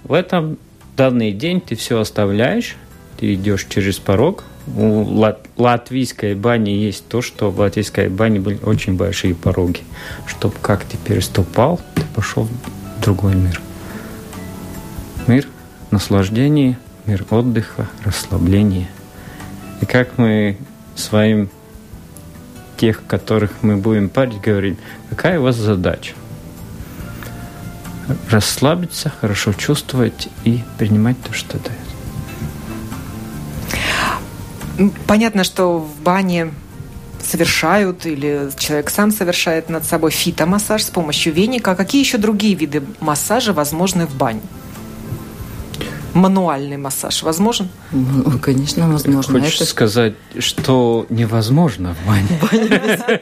[0.04, 0.58] в этом
[0.96, 2.76] данный день, ты все оставляешь,
[3.20, 4.44] ты идешь через порог.
[4.78, 9.82] У лат латвийской бани есть то, что в латвийской бане были очень большие пороги.
[10.28, 12.48] Чтобы как ты переступал, ты пошел
[13.02, 13.60] другой мир.
[15.28, 15.48] Мир
[15.92, 18.88] наслаждения, мир отдыха, расслабления.
[19.82, 20.58] И как мы
[20.96, 21.50] своим
[22.78, 24.78] тех, которых мы будем парить, говорим,
[25.10, 26.14] какая у вас задача?
[28.30, 31.78] Расслабиться, хорошо чувствовать и принимать то, что дает.
[35.06, 36.52] Понятно, что в бане
[37.24, 41.76] совершают или человек сам совершает над собой фитомассаж с помощью веника.
[41.76, 44.42] Какие еще другие виды массажа возможны в бане?
[46.14, 47.70] Мануальный массаж возможен?
[47.92, 49.40] Ну, конечно, возможно.
[49.40, 49.66] Хочешь Это...
[49.66, 53.22] сказать, что невозможно в бане?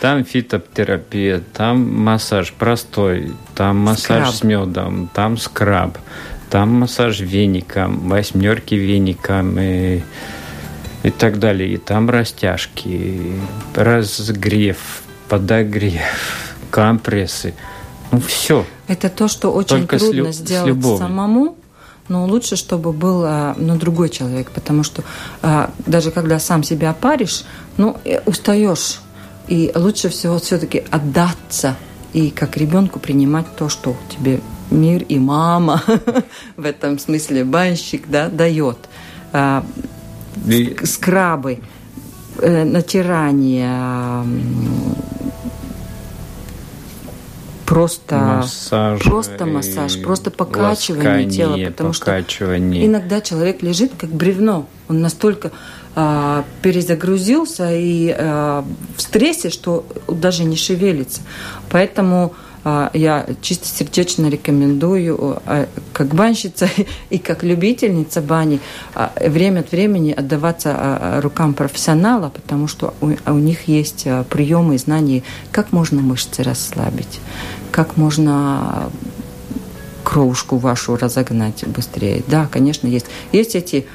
[0.00, 4.34] Там фитотерапия, там массаж простой, там массаж скраб.
[4.34, 5.98] с медом, там скраб,
[6.48, 10.00] там массаж веником, восьмерки веником, и
[11.02, 11.74] и так далее.
[11.74, 13.32] И там растяжки,
[13.74, 17.54] разгрев, подогрев, компрессы.
[18.12, 18.64] Ну, все.
[18.88, 21.56] Это то, что очень Только трудно с, сделать с самому,
[22.08, 23.24] но лучше, чтобы был
[23.56, 25.04] ну, другой человек, потому что
[25.42, 27.44] а, даже когда сам себя паришь,
[27.76, 29.00] ну, э, устаешь.
[29.46, 31.76] И лучше всего все-таки отдаться
[32.12, 35.82] и как ребенку принимать то, что тебе мир и мама,
[36.56, 38.78] в этом смысле банщик, да, дает.
[39.32, 39.64] А,
[40.84, 41.58] скрабы.
[42.38, 44.24] э, натирание,
[47.70, 52.82] просто массаж, просто массаж, просто покачивание тела, потому покачивание.
[52.82, 55.52] что иногда человек лежит как бревно, он настолько
[55.94, 58.64] а, перезагрузился и а,
[58.96, 61.20] в стрессе, что даже не шевелится.
[61.70, 66.68] Поэтому а, я чисто сердечно рекомендую, а, как банщица
[67.10, 68.60] и как любительница бани,
[68.94, 75.22] а, время от времени отдаваться рукам профессионала, потому что у них есть приемы и знания,
[75.52, 77.20] как можно мышцы расслабить,
[77.70, 78.90] как можно
[80.04, 82.22] кровушку вашу разогнать быстрее.
[82.26, 83.06] Да, конечно, есть.
[83.32, 83.86] Есть эти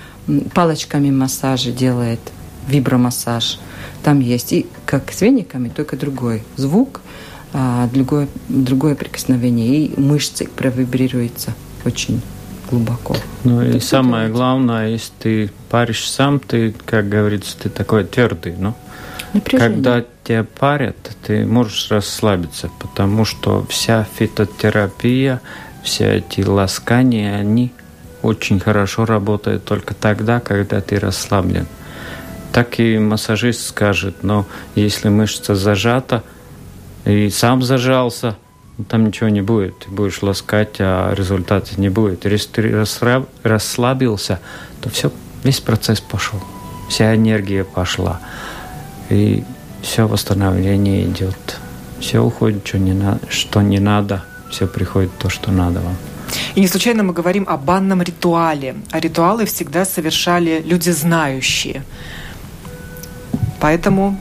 [0.53, 2.19] палочками массажи делает,
[2.67, 3.59] вибромассаж.
[4.03, 7.01] Там есть и как с вениками, только другой звук–
[7.57, 11.53] а, другое, другое прикосновение, и мышцы провибрируются
[11.85, 12.21] очень
[12.69, 13.15] глубоко.
[13.45, 18.73] Ну и самое главное, если ты паришь сам, ты, как говорится, ты такой твердый, ну.
[19.31, 19.73] Напряжение.
[19.73, 25.41] Когда тебя парят, ты можешь расслабиться, потому что вся фитотерапия,
[25.83, 27.71] все эти ласкания, они
[28.21, 31.67] очень хорошо работают только тогда, когда ты расслаблен.
[32.51, 36.23] Так и массажист скажет, но если мышца зажата–
[37.05, 38.35] и сам зажался,
[38.89, 39.79] там ничего не будет.
[39.79, 42.25] Ты будешь ласкать, а результата не будет.
[42.25, 42.85] Если ты
[43.43, 44.39] расслабился,
[44.81, 45.11] то все,
[45.43, 46.39] весь процесс пошел.
[46.89, 48.19] Вся энергия пошла.
[49.09, 49.43] И
[49.85, 51.59] все восстановление идет.
[51.99, 54.23] Все уходит, что не, на, что не надо.
[54.49, 55.95] Все приходит то, что надо вам.
[56.55, 58.75] И не случайно мы говорим о банном ритуале.
[58.91, 61.83] А ритуалы всегда совершали люди знающие.
[63.59, 64.19] Поэтому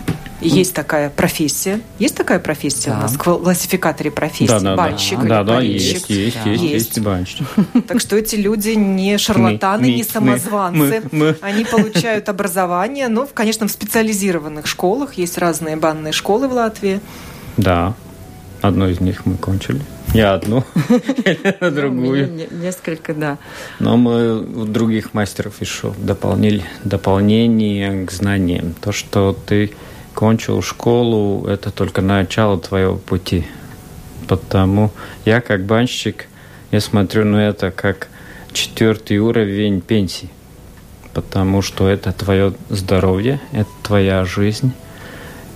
[0.49, 1.81] есть такая профессия.
[1.99, 2.99] Есть такая профессия да.
[2.99, 4.49] у нас в классификаторе профессий?
[4.49, 5.43] Да, да, банщик да.
[5.43, 6.51] Да, да, есть, есть, да.
[6.51, 7.47] есть, есть, банщик.
[7.89, 11.03] Так что эти люди не шарлатаны, не самозванцы.
[11.41, 15.15] Они получают образование, ну, конечно, в специализированных школах.
[15.15, 17.01] Есть разные банные школы в Латвии.
[17.57, 17.95] Да,
[18.61, 19.81] одну из них мы кончили.
[20.15, 20.63] Я одну,
[21.61, 22.49] а другую.
[22.53, 23.39] Несколько, да.
[23.81, 28.75] Но мы у других мастеров еще дополнили дополнение к знаниям.
[28.75, 29.73] То, что ты
[30.15, 33.47] кончил школу, это только начало твоего пути.
[34.29, 34.91] Потому
[35.25, 36.27] я как банщик,
[36.71, 38.09] я смотрю на это как
[38.53, 40.31] четвертый уровень пенсии.
[41.13, 44.73] Потому что это твое здоровье, это твоя жизнь,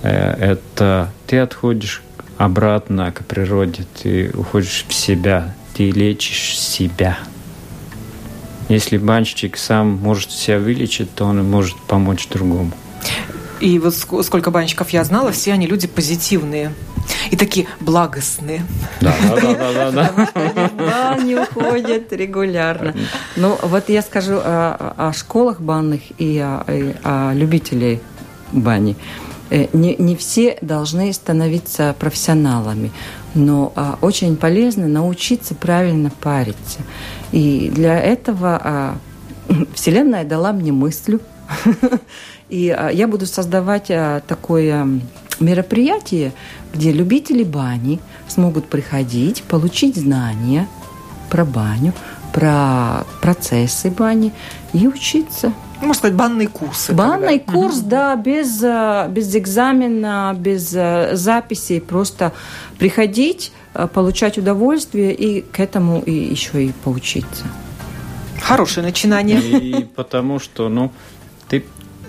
[0.03, 2.03] э, это ты отходишь
[2.37, 7.18] обратно к природе, ты уходишь в себя, ты лечишь себя.
[8.68, 12.73] Если банщик сам может себя вылечить, то он может помочь другому.
[13.61, 16.73] И вот сколько банщиков я знала, все они люди позитивные
[17.31, 18.64] и такие благостные.
[19.01, 21.16] Да, да, да, да, да.
[21.23, 22.94] не уходят регулярно.
[23.37, 28.01] Ну, вот я скажу о, о школах банных и о, и о любителей
[28.53, 28.97] бани.
[29.51, 32.92] Э, не, не все должны становиться профессионалами,
[33.35, 36.81] но а, очень полезно научиться правильно париться.
[37.33, 38.97] И для этого а,
[39.75, 41.18] Вселенная дала мне мысль
[42.48, 44.87] И а, я буду создавать а, такое
[45.40, 46.32] мероприятие,
[46.72, 50.68] где любители бани смогут приходить, получить знания
[51.30, 51.92] про баню,
[52.32, 54.32] про процессы бани
[54.72, 55.52] и учиться.
[55.80, 56.92] Можно сказать, банные курсы.
[56.92, 57.52] Банный тогда.
[57.52, 57.88] курс, угу.
[57.88, 62.32] да, без, а, без экзамена, без записей, просто
[62.78, 63.52] приходить,
[63.94, 67.44] получать удовольствие и к этому и еще и поучиться.
[68.40, 69.40] Хорошее начинание.
[69.40, 70.90] И потому что, ну,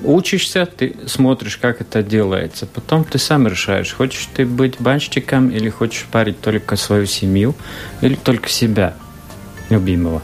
[0.03, 2.65] учишься, ты смотришь, как это делается.
[2.65, 7.55] Потом ты сам решаешь, хочешь ты быть банщиком или хочешь парить только свою семью
[8.01, 8.95] или только себя
[9.69, 10.21] любимого.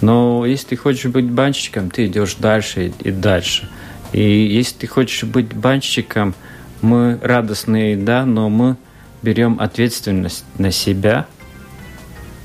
[0.00, 3.68] Но если ты хочешь быть банщиком, ты идешь дальше и дальше.
[4.12, 6.34] И если ты хочешь быть банщиком,
[6.80, 8.76] мы радостные, да, но мы
[9.22, 11.26] берем ответственность на себя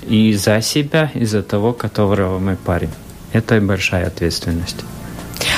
[0.08, 2.89] и за себя, и за того, которого мы парим.
[3.32, 4.84] Это большая ответственность.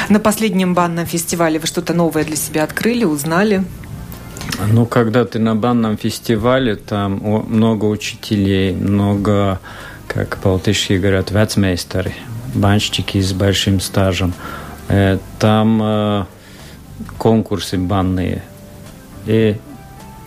[0.07, 3.63] На последнем банном фестивале вы что-то новое для себя открыли, узнали?
[4.67, 7.13] Ну, когда ты на банном фестивале, там
[7.47, 9.59] много учителей, много,
[10.07, 12.13] как по-латышски говорят, вецмейстеры,
[12.53, 14.33] банщики с большим стажем.
[14.89, 16.25] Э, там э,
[17.17, 18.43] конкурсы банные.
[19.25, 19.57] И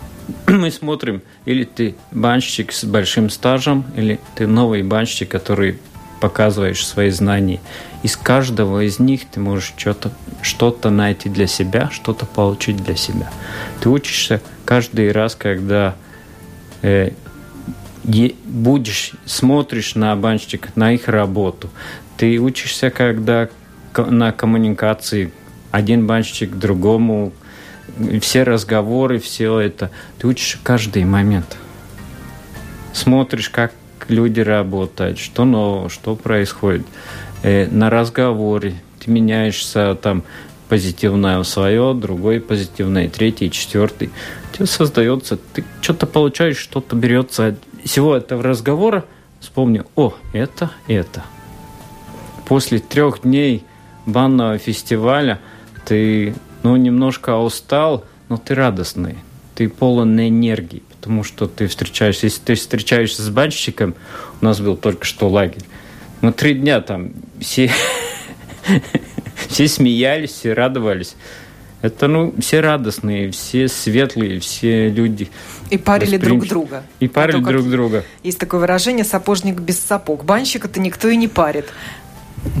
[0.47, 5.79] мы смотрим, или ты банщик с большим стажем, или ты новый банщик, который
[6.19, 7.61] показываешь свои знания.
[8.01, 13.29] Из каждого из них ты можешь что-то что найти для себя, что-то получить для себя.
[13.81, 15.95] Ты учишься каждый раз, когда
[16.81, 17.11] э,
[18.45, 21.69] будешь, смотришь на банщик, на их работу.
[22.17, 23.49] Ты учишься, когда
[23.97, 25.31] на коммуникации
[25.71, 27.33] один банщик другому,
[28.21, 29.91] все разговоры, все это.
[30.17, 31.57] Ты учишь каждый момент.
[32.93, 33.73] Смотришь, как
[34.07, 36.85] люди работают, что нового, что происходит.
[37.41, 40.23] Э, на разговоре ты меняешься там
[40.67, 44.09] позитивное свое, другой позитивное, третий, четвертый.
[44.51, 47.55] У тебя создается, ты что-то получаешь, что-то берется.
[47.83, 49.05] Всего этого разговора
[49.39, 51.23] вспомни, о, это, это.
[52.47, 53.63] После трех дней
[54.05, 55.39] банного фестиваля
[55.85, 59.17] ты, ну, немножко устал, но ты радостный,
[59.55, 63.95] ты полон энергии, потому что ты встречаешься, если ты встречаешься с банщиком,
[64.41, 65.63] у нас был только что лагерь,
[66.21, 67.71] мы три дня там все,
[69.47, 71.15] все смеялись, все радовались.
[71.81, 75.29] Это, ну, все радостные, все светлые, все люди.
[75.69, 76.83] И парили друг друга.
[76.99, 78.03] И парили а друг друга.
[78.21, 80.25] Есть такое выражение «сапожник без сапог».
[80.25, 81.67] Банщика-то никто и не парит.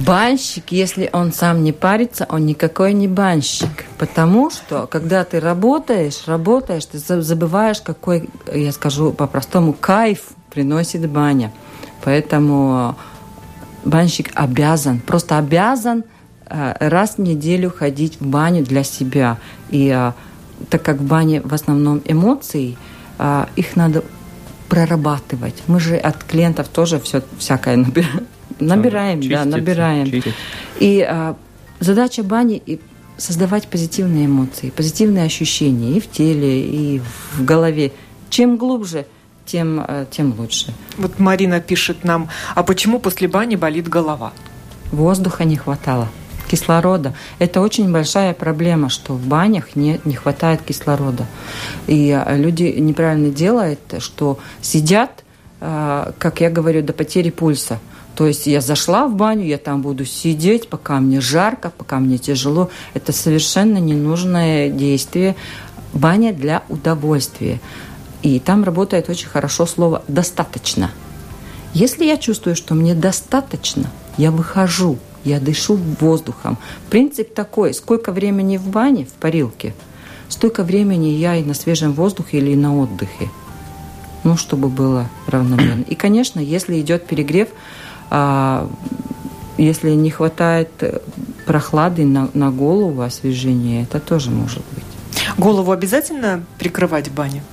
[0.05, 3.85] Банщик, если он сам не парится, он никакой не банщик.
[3.97, 11.51] Потому что, когда ты работаешь, работаешь, ты забываешь, какой, я скажу по-простому, кайф приносит баня.
[12.03, 12.95] Поэтому
[13.83, 16.03] банщик обязан, просто обязан
[16.45, 19.37] э, раз в неделю ходить в баню для себя.
[19.69, 20.11] И э,
[20.69, 22.77] так как в бане в основном эмоции,
[23.17, 24.03] э, их надо
[24.69, 25.63] прорабатывать.
[25.67, 28.27] Мы же от клиентов тоже все всякое набираем
[28.59, 30.05] Набираем, да, набираем.
[30.05, 30.33] Чистить.
[30.79, 31.35] И а,
[31.79, 32.79] задача бани и
[33.17, 37.01] создавать позитивные эмоции, позитивные ощущения и в теле, и
[37.33, 37.91] в голове.
[38.29, 39.05] Чем глубже,
[39.51, 40.73] тем, а, тем лучше.
[40.97, 44.31] Вот Марина пишет нам, а почему после бани болит голова?
[44.91, 46.07] Воздуха не хватало
[46.49, 47.13] кислорода.
[47.37, 51.25] Это очень большая проблема, что в банях не, не хватает кислорода.
[51.87, 55.23] И а, люди неправильно делают, что сидят,
[55.61, 57.79] а, как я говорю, до потери пульса.
[58.15, 62.17] То есть я зашла в баню, я там буду сидеть, пока мне жарко, пока мне
[62.17, 62.69] тяжело.
[62.93, 65.35] Это совершенно ненужное действие.
[65.93, 67.59] Баня для удовольствия.
[68.21, 70.91] И там работает очень хорошо слово «достаточно».
[71.73, 76.57] Если я чувствую, что мне достаточно, я выхожу, я дышу воздухом.
[76.89, 79.73] Принцип такой, сколько времени в бане, в парилке,
[80.29, 83.29] столько времени я и на свежем воздухе или на отдыхе.
[84.23, 85.83] Ну, чтобы было равномерно.
[85.83, 87.49] И, конечно, если идет перегрев,
[88.09, 88.69] а
[89.57, 90.69] если не хватает
[91.45, 94.83] прохлады на, на голову, освежения, это тоже может быть.
[95.37, 97.43] Голову обязательно прикрывать в бане?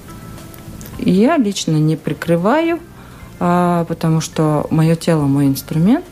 [0.98, 2.80] Я лично не прикрываю,
[3.38, 6.06] а, потому что мое тело мой инструмент,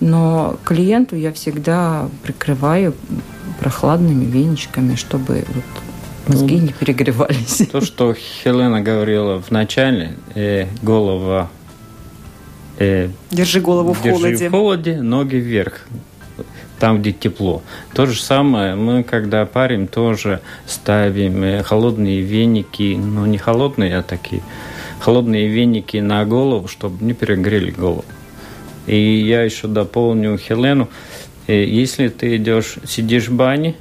[0.00, 2.94] но клиенту я всегда прикрываю
[3.60, 7.62] прохладными веничками, чтобы вот мозги ну, не перегревались.
[7.72, 11.48] То, что Хелена говорила в начале, э, голова
[12.78, 14.48] Э, держи голову в держи холоде.
[14.48, 15.86] в холоде, ноги вверх
[16.78, 17.62] там, где тепло.
[17.94, 24.02] То же самое мы, когда парим, тоже ставим э, холодные веники, ну не холодные, а
[24.02, 24.42] такие
[25.00, 28.04] холодные веники на голову, чтобы не перегрели голову.
[28.86, 30.88] И я еще дополню Хелену,
[31.46, 33.74] э, если ты идешь, сидишь в бане,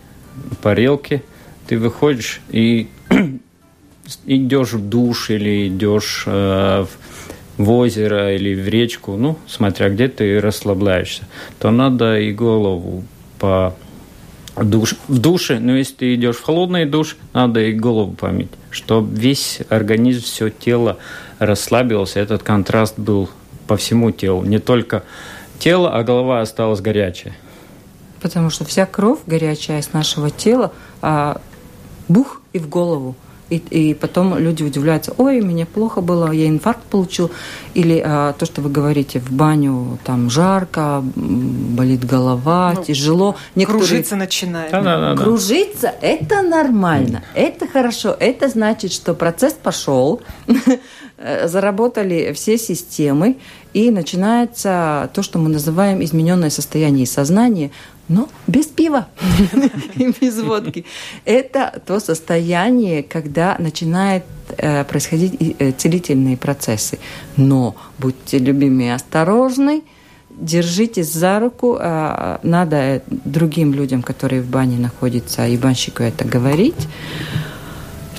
[0.62, 1.24] парилке,
[1.68, 2.88] ты выходишь и
[4.26, 6.90] идешь в душ или идешь э, в
[7.58, 11.24] в озеро или в речку, ну, смотря где ты расслабляешься,
[11.60, 13.04] то надо и голову
[13.40, 13.74] по
[14.56, 19.16] душ, в душе, но если ты идешь в холодный душ, надо и голову помыть, чтобы
[19.18, 20.98] весь организм, все тело
[21.40, 23.30] расслабилось, этот контраст был
[23.68, 25.04] по всему телу, не только
[25.60, 27.36] тело, а голова осталась горячая.
[28.22, 31.42] Потому что вся кровь горячая из нашего тела, а,
[32.08, 33.16] бух и в голову.
[33.50, 37.30] И, и потом люди удивляются, ой, мне плохо было, я инфаркт получил.
[37.76, 43.36] Или а, то, что вы говорите, в баню там жарко, болит голова, ну, тяжело.
[43.54, 43.88] Некоторые...
[43.88, 44.72] Кружиться начинает.
[44.72, 48.16] Да, да, да, кружиться– это нормально, это хорошо.
[48.20, 50.22] Это значит, что процесс пошел,
[51.46, 53.38] заработали все системы,
[53.74, 57.72] и начинается то, что мы называем измененное состояние сознания,
[58.08, 59.08] но без пива
[59.96, 60.86] и без водки.
[61.26, 64.24] Это то состояние, когда начинают
[64.58, 67.00] э, происходить э, целительные процессы.
[67.38, 69.84] Но будьте любимы и осторожны,
[70.30, 71.78] держитесь за руку.
[71.80, 76.88] Э, надо другим людям, которые в бане находятся, и банщику это говорить.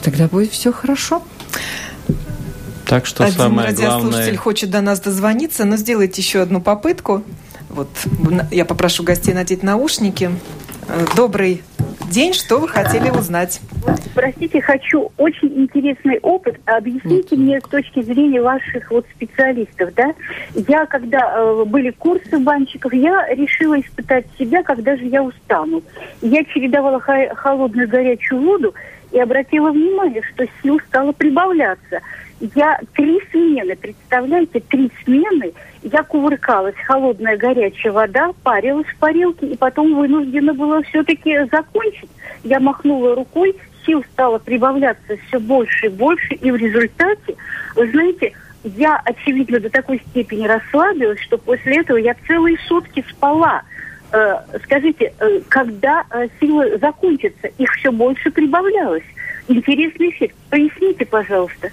[0.02, 1.22] Тогда будет все хорошо.
[2.86, 4.36] Так что Один самое радиослушатель главное...
[4.36, 7.24] хочет до нас дозвониться, но сделайте еще одну попытку.
[7.76, 7.88] Вот
[8.50, 10.30] я попрошу гостей надеть наушники.
[10.88, 11.62] Э, добрый
[12.10, 13.60] день, что вы хотели узнать?
[13.86, 16.58] Вот, простите, хочу очень интересный опыт.
[16.64, 20.14] Объясните мне с точки зрения ваших вот специалистов, да?
[20.54, 25.82] Я, когда э, были курсы банщиков, я решила испытать себя, когда же я устану.
[26.22, 28.74] Я чередовала холодную горячую воду
[29.12, 32.00] и обратила внимание, что сил стало прибавляться.
[32.40, 39.56] Я три смены, представляете, три смены, я кувыркалась, холодная горячая вода, парилась в парилке, и
[39.56, 42.10] потом вынуждена была все-таки закончить.
[42.44, 43.56] Я махнула рукой,
[43.86, 47.36] сил стало прибавляться все больше и больше, и в результате,
[47.74, 48.32] вы знаете,
[48.64, 53.62] я, очевидно, до такой степени расслабилась, что после этого я целые сутки спала.
[54.12, 59.04] Э, скажите, э, когда э, силы закончатся, их все больше прибавлялось.
[59.48, 60.34] Интересный эффект.
[60.50, 61.70] Поясните, пожалуйста.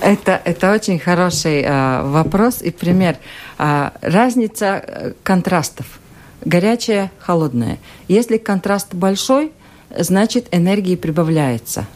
[0.00, 3.16] Это, это очень хороший э, вопрос и пример.
[3.58, 5.86] Э, разница контрастов.
[6.44, 7.78] Горячее, холодное.
[8.06, 9.52] Если контраст большой,
[9.90, 11.86] значит энергии прибавляется.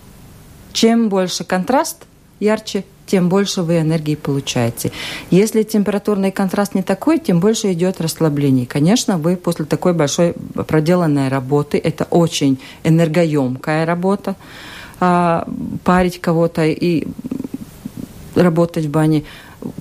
[0.72, 2.04] Чем больше контраст,
[2.40, 4.92] ярче, тем больше вы энергии получаете.
[5.30, 8.66] Если температурный контраст не такой, тем больше идет расслабление.
[8.66, 10.34] Конечно, вы после такой большой
[10.66, 14.36] проделанной работы, это очень энергоемкая работа,
[15.00, 15.48] а,
[15.84, 17.06] парить кого-то и
[18.34, 19.24] работать в бане,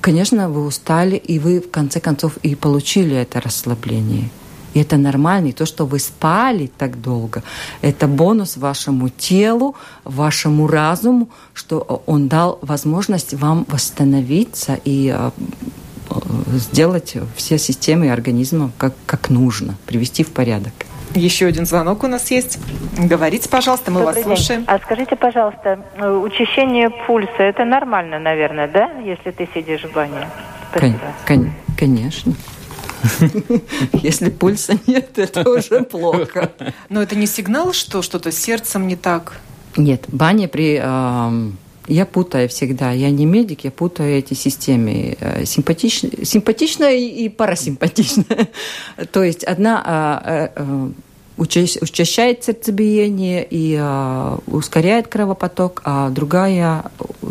[0.01, 4.29] конечно, вы устали, и вы в конце концов и получили это расслабление.
[4.73, 5.47] И это нормально.
[5.47, 7.43] И то, что вы спали так долго,
[7.81, 15.31] это бонус вашему телу, вашему разуму, что он дал возможность вам восстановиться и э,
[16.47, 20.73] сделать все системы организма как, как нужно, привести в порядок.
[21.15, 22.57] Еще один звонок у нас есть.
[22.97, 24.63] Говорите, пожалуйста, мы Добрый вас слушаем.
[24.67, 30.29] А скажите, пожалуйста, э, учащение пульса, это нормально, наверное, да, если ты сидишь в бане?
[30.69, 30.99] Спасибо.
[31.27, 32.33] Кон- конечно.
[33.93, 36.51] Если пульса нет, это уже плохо.
[36.89, 39.39] Но это не сигнал, что что-то с сердцем не так?
[39.77, 40.81] Нет, баня при...
[41.87, 42.91] Я путаю всегда.
[42.91, 45.17] Я не медик, я путаю эти системы.
[45.19, 48.49] Э, симпатичная, симпатичная и парасимпатичная.
[49.11, 50.89] То есть одна а, э, э,
[51.37, 53.81] учащает сердцебиение и
[54.47, 56.83] ускоряет кровопоток, а другая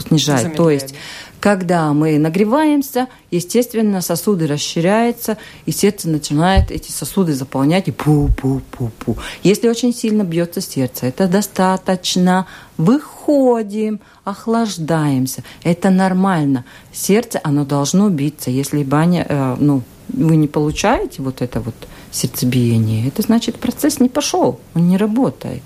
[0.09, 0.43] снижает.
[0.43, 0.57] Замедляет.
[0.57, 0.95] То есть
[1.41, 9.17] когда мы нагреваемся, естественно, сосуды расширяются, и сердце начинает эти сосуды заполнять, и пу-пу-пу-пу.
[9.43, 12.47] Если очень сильно бьется сердце, это достаточно.
[12.77, 15.43] Выходим, охлаждаемся.
[15.63, 16.65] Это нормально.
[16.93, 18.51] Сердце, оно должно биться.
[18.51, 21.75] Если баня, э, ну, вы не получаете вот это вот
[22.11, 25.63] сердцебиение, это значит процесс не пошел, он не работает.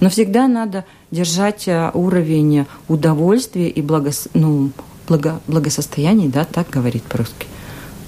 [0.00, 4.28] Но всегда надо держать э, уровень удовольствия и благос...
[4.34, 4.70] ну,
[5.08, 7.46] благо, благосостоянии, да, так говорит по-русски,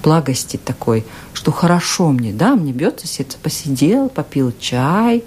[0.03, 5.23] благости такой, что хорошо мне, да, мне бьется сердце, посидел, попил чай,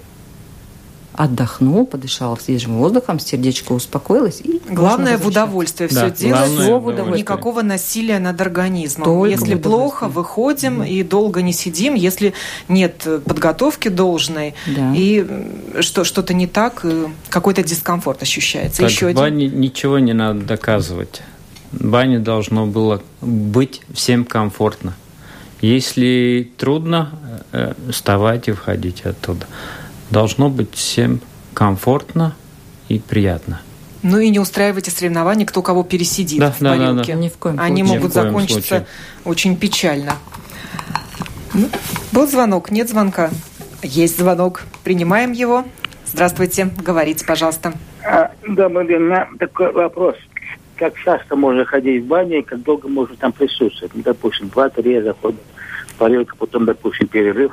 [1.15, 4.41] отдохнул, подышал свежим воздухом, сердечко успокоилось.
[4.43, 7.21] И главное в удовольствие да, все делать, все в удовольствие.
[7.21, 9.05] никакого насилия над организмом.
[9.05, 10.87] Только если плохо, выходим да.
[10.87, 12.35] и долго не сидим, если
[12.69, 14.93] нет подготовки должной да.
[14.95, 15.25] и
[15.81, 16.85] что что-то не так,
[17.29, 18.83] какой-то дискомфорт ощущается.
[18.83, 19.61] Так, Еще один.
[19.61, 21.23] ничего не надо доказывать
[21.81, 24.95] бане должно было быть всем комфортно.
[25.61, 27.11] Если трудно,
[27.53, 29.47] э, вставать и входить оттуда.
[30.11, 31.21] Должно быть всем
[31.55, 32.35] комфортно
[32.89, 33.61] и приятно.
[34.03, 37.13] Ну и не устраивайте соревнования, кто кого пересидит да, в да, парилке.
[37.13, 37.25] Да, да.
[37.25, 37.99] Ни в коем Они случае.
[37.99, 38.87] могут закончиться случае.
[39.25, 40.17] очень печально.
[41.55, 41.71] Ну,
[42.13, 43.31] был звонок, нет звонка.
[43.83, 44.65] Есть звонок.
[44.83, 45.65] Принимаем его.
[46.07, 46.71] Здравствуйте.
[46.77, 47.73] Говорите, пожалуйста.
[48.05, 50.17] А, да, Марина, такой вопрос
[50.77, 53.95] как часто можно ходить в баню и как долго можно там присутствовать.
[53.95, 55.41] Ну, допустим, два-три заходят
[55.89, 57.53] в парилку, потом, допустим, перерыв.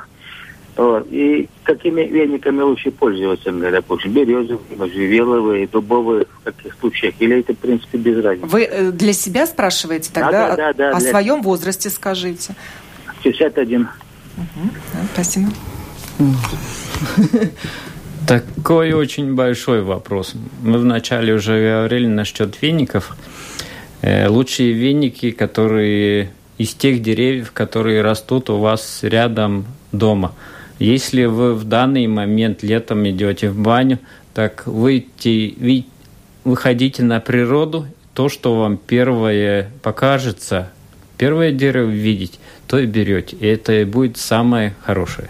[0.76, 1.06] Вот.
[1.10, 7.14] И какими вениками лучше пользоваться, допустим, березовые, можжевеловые, дубовые, в каких случаях?
[7.18, 8.48] Или это, в принципе, без разницы?
[8.48, 10.56] Вы э, для себя спрашиваете тогда?
[10.56, 10.96] Да, да, да.
[10.96, 11.10] О для...
[11.10, 12.54] своем возрасте скажите.
[13.22, 13.82] 61.
[13.82, 14.70] Угу.
[14.94, 15.48] Да, спасибо.
[18.26, 20.34] Такой очень большой вопрос.
[20.62, 23.16] Мы вначале уже говорили насчет веников.
[24.00, 30.32] Э, лучшие веники, которые из тех деревьев, которые растут у вас рядом дома.
[30.78, 33.98] Если вы в данный момент летом идете в баню,
[34.34, 35.84] так выйти, вы,
[36.44, 40.70] выходите на природу, то, что вам первое покажется,
[41.18, 43.36] первое дерево видеть, то и берете.
[43.36, 45.28] И это будет самое хорошее.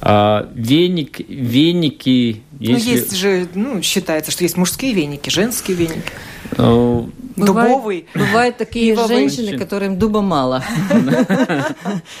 [0.00, 2.42] А, веник, веники...
[2.52, 2.90] Ну, если...
[2.90, 6.12] есть же, ну, считается, что есть мужские веники, женские веники.
[6.56, 8.06] Ну, Дубовый.
[8.14, 10.64] Бывают такие женщины, которым дуба мало.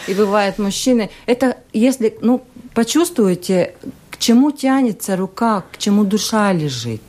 [0.06, 1.10] И бывают мужчины.
[1.26, 3.74] Это если, ну, почувствуете,
[4.10, 7.00] к чему тянется рука, к чему душа лежит.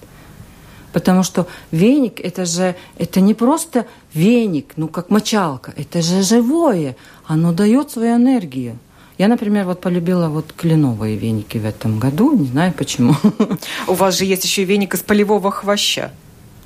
[0.93, 6.95] Потому что веник это же это не просто веник, ну как мочалка, это же живое,
[7.27, 8.79] оно дает свою энергию.
[9.19, 13.15] Я, например, вот полюбила вот кленовые веники в этом году, не знаю почему.
[13.87, 16.11] У вас же есть еще веник из полевого хвоща.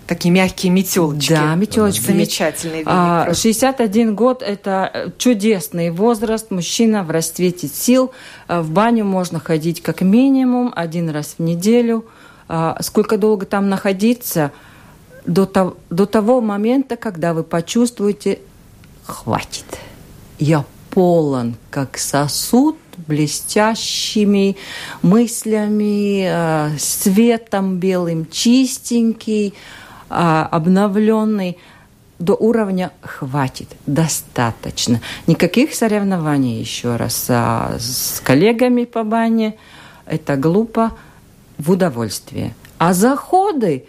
[0.06, 1.34] Такие мягкие метелочки.
[1.34, 2.06] Да, метелочки.
[2.06, 3.36] Замечательный веник.
[3.36, 6.52] 61 год– это чудесный возраст.
[6.52, 8.12] Мужчина в расцвете сил.
[8.48, 12.06] А, в баню можно ходить как минимум один раз в неделю.
[12.48, 14.52] А, сколько долго там находиться?
[15.26, 18.38] До того, до того момента, когда вы почувствуете
[19.06, 19.66] «хватит,
[20.38, 22.78] я полон, как сосуд,
[23.08, 24.56] блестящими
[25.02, 29.56] мыслями, а, светом белым, чистенький,
[30.10, 31.58] а, обновленный
[32.20, 35.02] до уровня хватит, достаточно.
[35.26, 39.58] Никаких соревнований еще раз а с коллегами по бане.
[40.06, 40.92] Это глупо
[41.58, 42.54] в удовольствие.
[42.78, 43.86] А заходы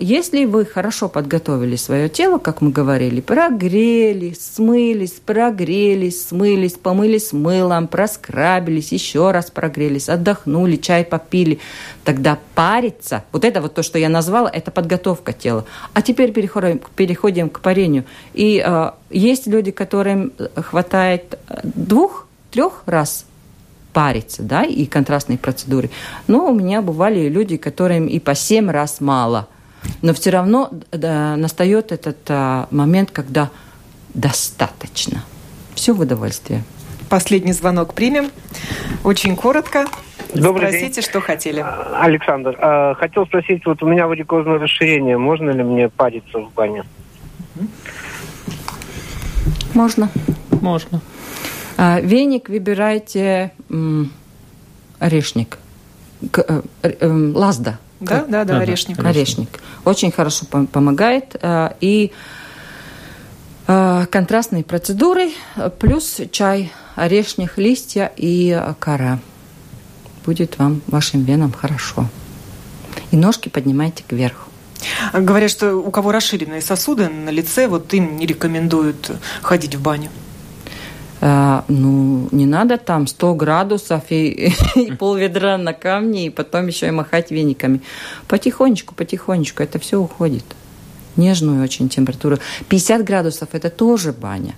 [0.00, 7.86] если вы хорошо подготовили свое тело, как мы говорили, прогрели, смылись, прогрелись, смылись, помылись мылом,
[7.86, 11.58] проскрабились, еще раз прогрелись, отдохнули, чай попили,
[12.02, 15.66] тогда париться, вот это вот то, что я назвала, это подготовка тела.
[15.92, 18.04] А теперь переходим, переходим к парению.
[18.32, 23.26] И э, есть люди, которым хватает двух, трех раз
[23.92, 25.90] париться, да, и контрастные процедуры.
[26.26, 29.46] Но у меня бывали люди, которым и по семь раз мало–
[30.02, 33.50] но все равно да, настает этот а, момент, когда
[34.14, 35.24] достаточно.
[35.74, 36.62] Все в удовольствие.
[37.08, 38.30] Последний звонок примем.
[39.04, 39.86] Очень коротко.
[40.34, 41.04] Добрый Спросите, день.
[41.04, 41.60] что хотели.
[41.60, 46.52] А, Александр, э, хотел спросить, вот у меня варикозное расширение, можно ли мне париться в
[46.52, 46.84] бане?
[49.74, 50.10] Можно.
[50.60, 51.00] Можно.
[51.76, 54.12] А, веник выбирайте м,
[54.98, 55.58] орешник.
[56.30, 57.78] К, э, э, лазда.
[58.00, 58.98] Да, да, да, ага, орешник.
[58.98, 59.60] Орешник.
[59.84, 61.36] Очень хорошо помогает.
[61.40, 62.12] Э, и
[63.66, 65.30] э, контрастные процедуры,
[65.78, 69.18] плюс чай, орешник, листья и кора.
[70.24, 72.06] Будет вам, вашим венам хорошо.
[73.10, 74.48] И ножки поднимайте кверху.
[75.12, 79.10] Говорят, что у кого расширенные сосуды на лице, вот им не рекомендуют
[79.42, 80.10] ходить в баню.
[81.20, 86.68] А, ну, не надо там 100 градусов и, и пол ведра на камне, и потом
[86.68, 87.80] еще и махать вениками.
[88.28, 90.44] Потихонечку, потихонечку это все уходит.
[91.16, 92.38] Нежную очень температуру.
[92.68, 94.54] 50 градусов– это тоже баня.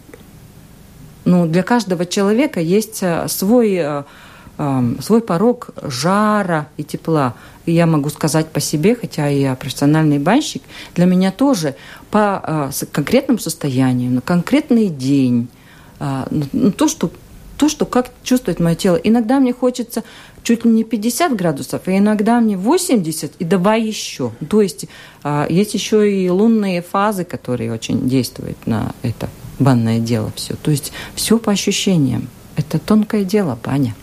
[1.25, 4.03] Ну, для каждого человека есть э, свой, э,
[5.01, 7.35] свой порог жара и тепла.
[7.65, 10.63] И я могу сказать по себе, хотя я профессиональный банщик,
[10.95, 11.75] для меня тоже
[12.11, 15.49] по конкретному состоянию, на конкретный день–
[16.01, 17.11] то, что
[17.61, 18.97] то, что как чувствует мое тело.
[18.97, 20.03] Иногда мне хочется
[20.43, 24.33] чуть ли не 50 градусов, а иногда мне 80, и давай еще.
[24.49, 24.87] То есть
[25.23, 29.29] а, есть еще и лунные фазы, которые очень действуют на это
[29.59, 30.55] банное дело все.
[30.55, 32.31] То есть все по ощущениям.
[32.57, 33.95] Это тонкое дело, Паня.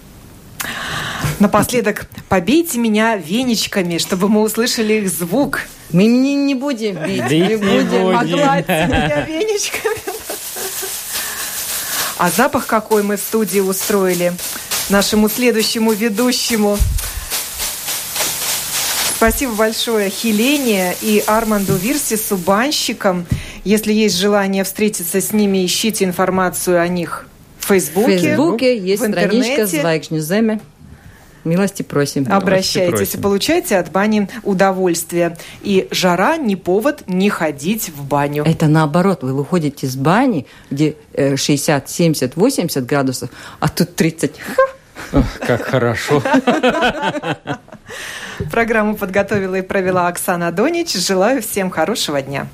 [1.40, 5.62] Напоследок, побейте меня веничками, чтобы мы услышали их звук.
[5.92, 8.14] Мы не, не будем бить, не будем.
[8.14, 10.07] Погладьте меня веничками.
[12.18, 14.34] А запах какой мы в студии устроили
[14.90, 16.78] нашему следующему ведущему.
[19.16, 23.26] Спасибо большое Хелене и Арманду Вирсису, банщикам.
[23.64, 27.28] Если есть желание встретиться с ними, ищите информацию о них
[27.60, 28.18] в Фейсбуке.
[28.18, 29.68] В Фейсбуке есть в страничка.
[31.48, 32.28] Милости просим.
[32.30, 33.20] Обращайтесь Милости просим.
[33.20, 35.38] и получайте от бани удовольствие.
[35.62, 38.44] И жара не повод не ходить в баню.
[38.46, 39.24] Это наоборот.
[39.24, 43.30] Вы выходите из бани, где 60, 70, 80 градусов,
[43.60, 44.32] а тут 30.
[45.14, 46.22] Ох, как хорошо.
[48.52, 50.94] Программу подготовила и провела Оксана Донич.
[50.94, 52.48] Желаю всем хорошего дня.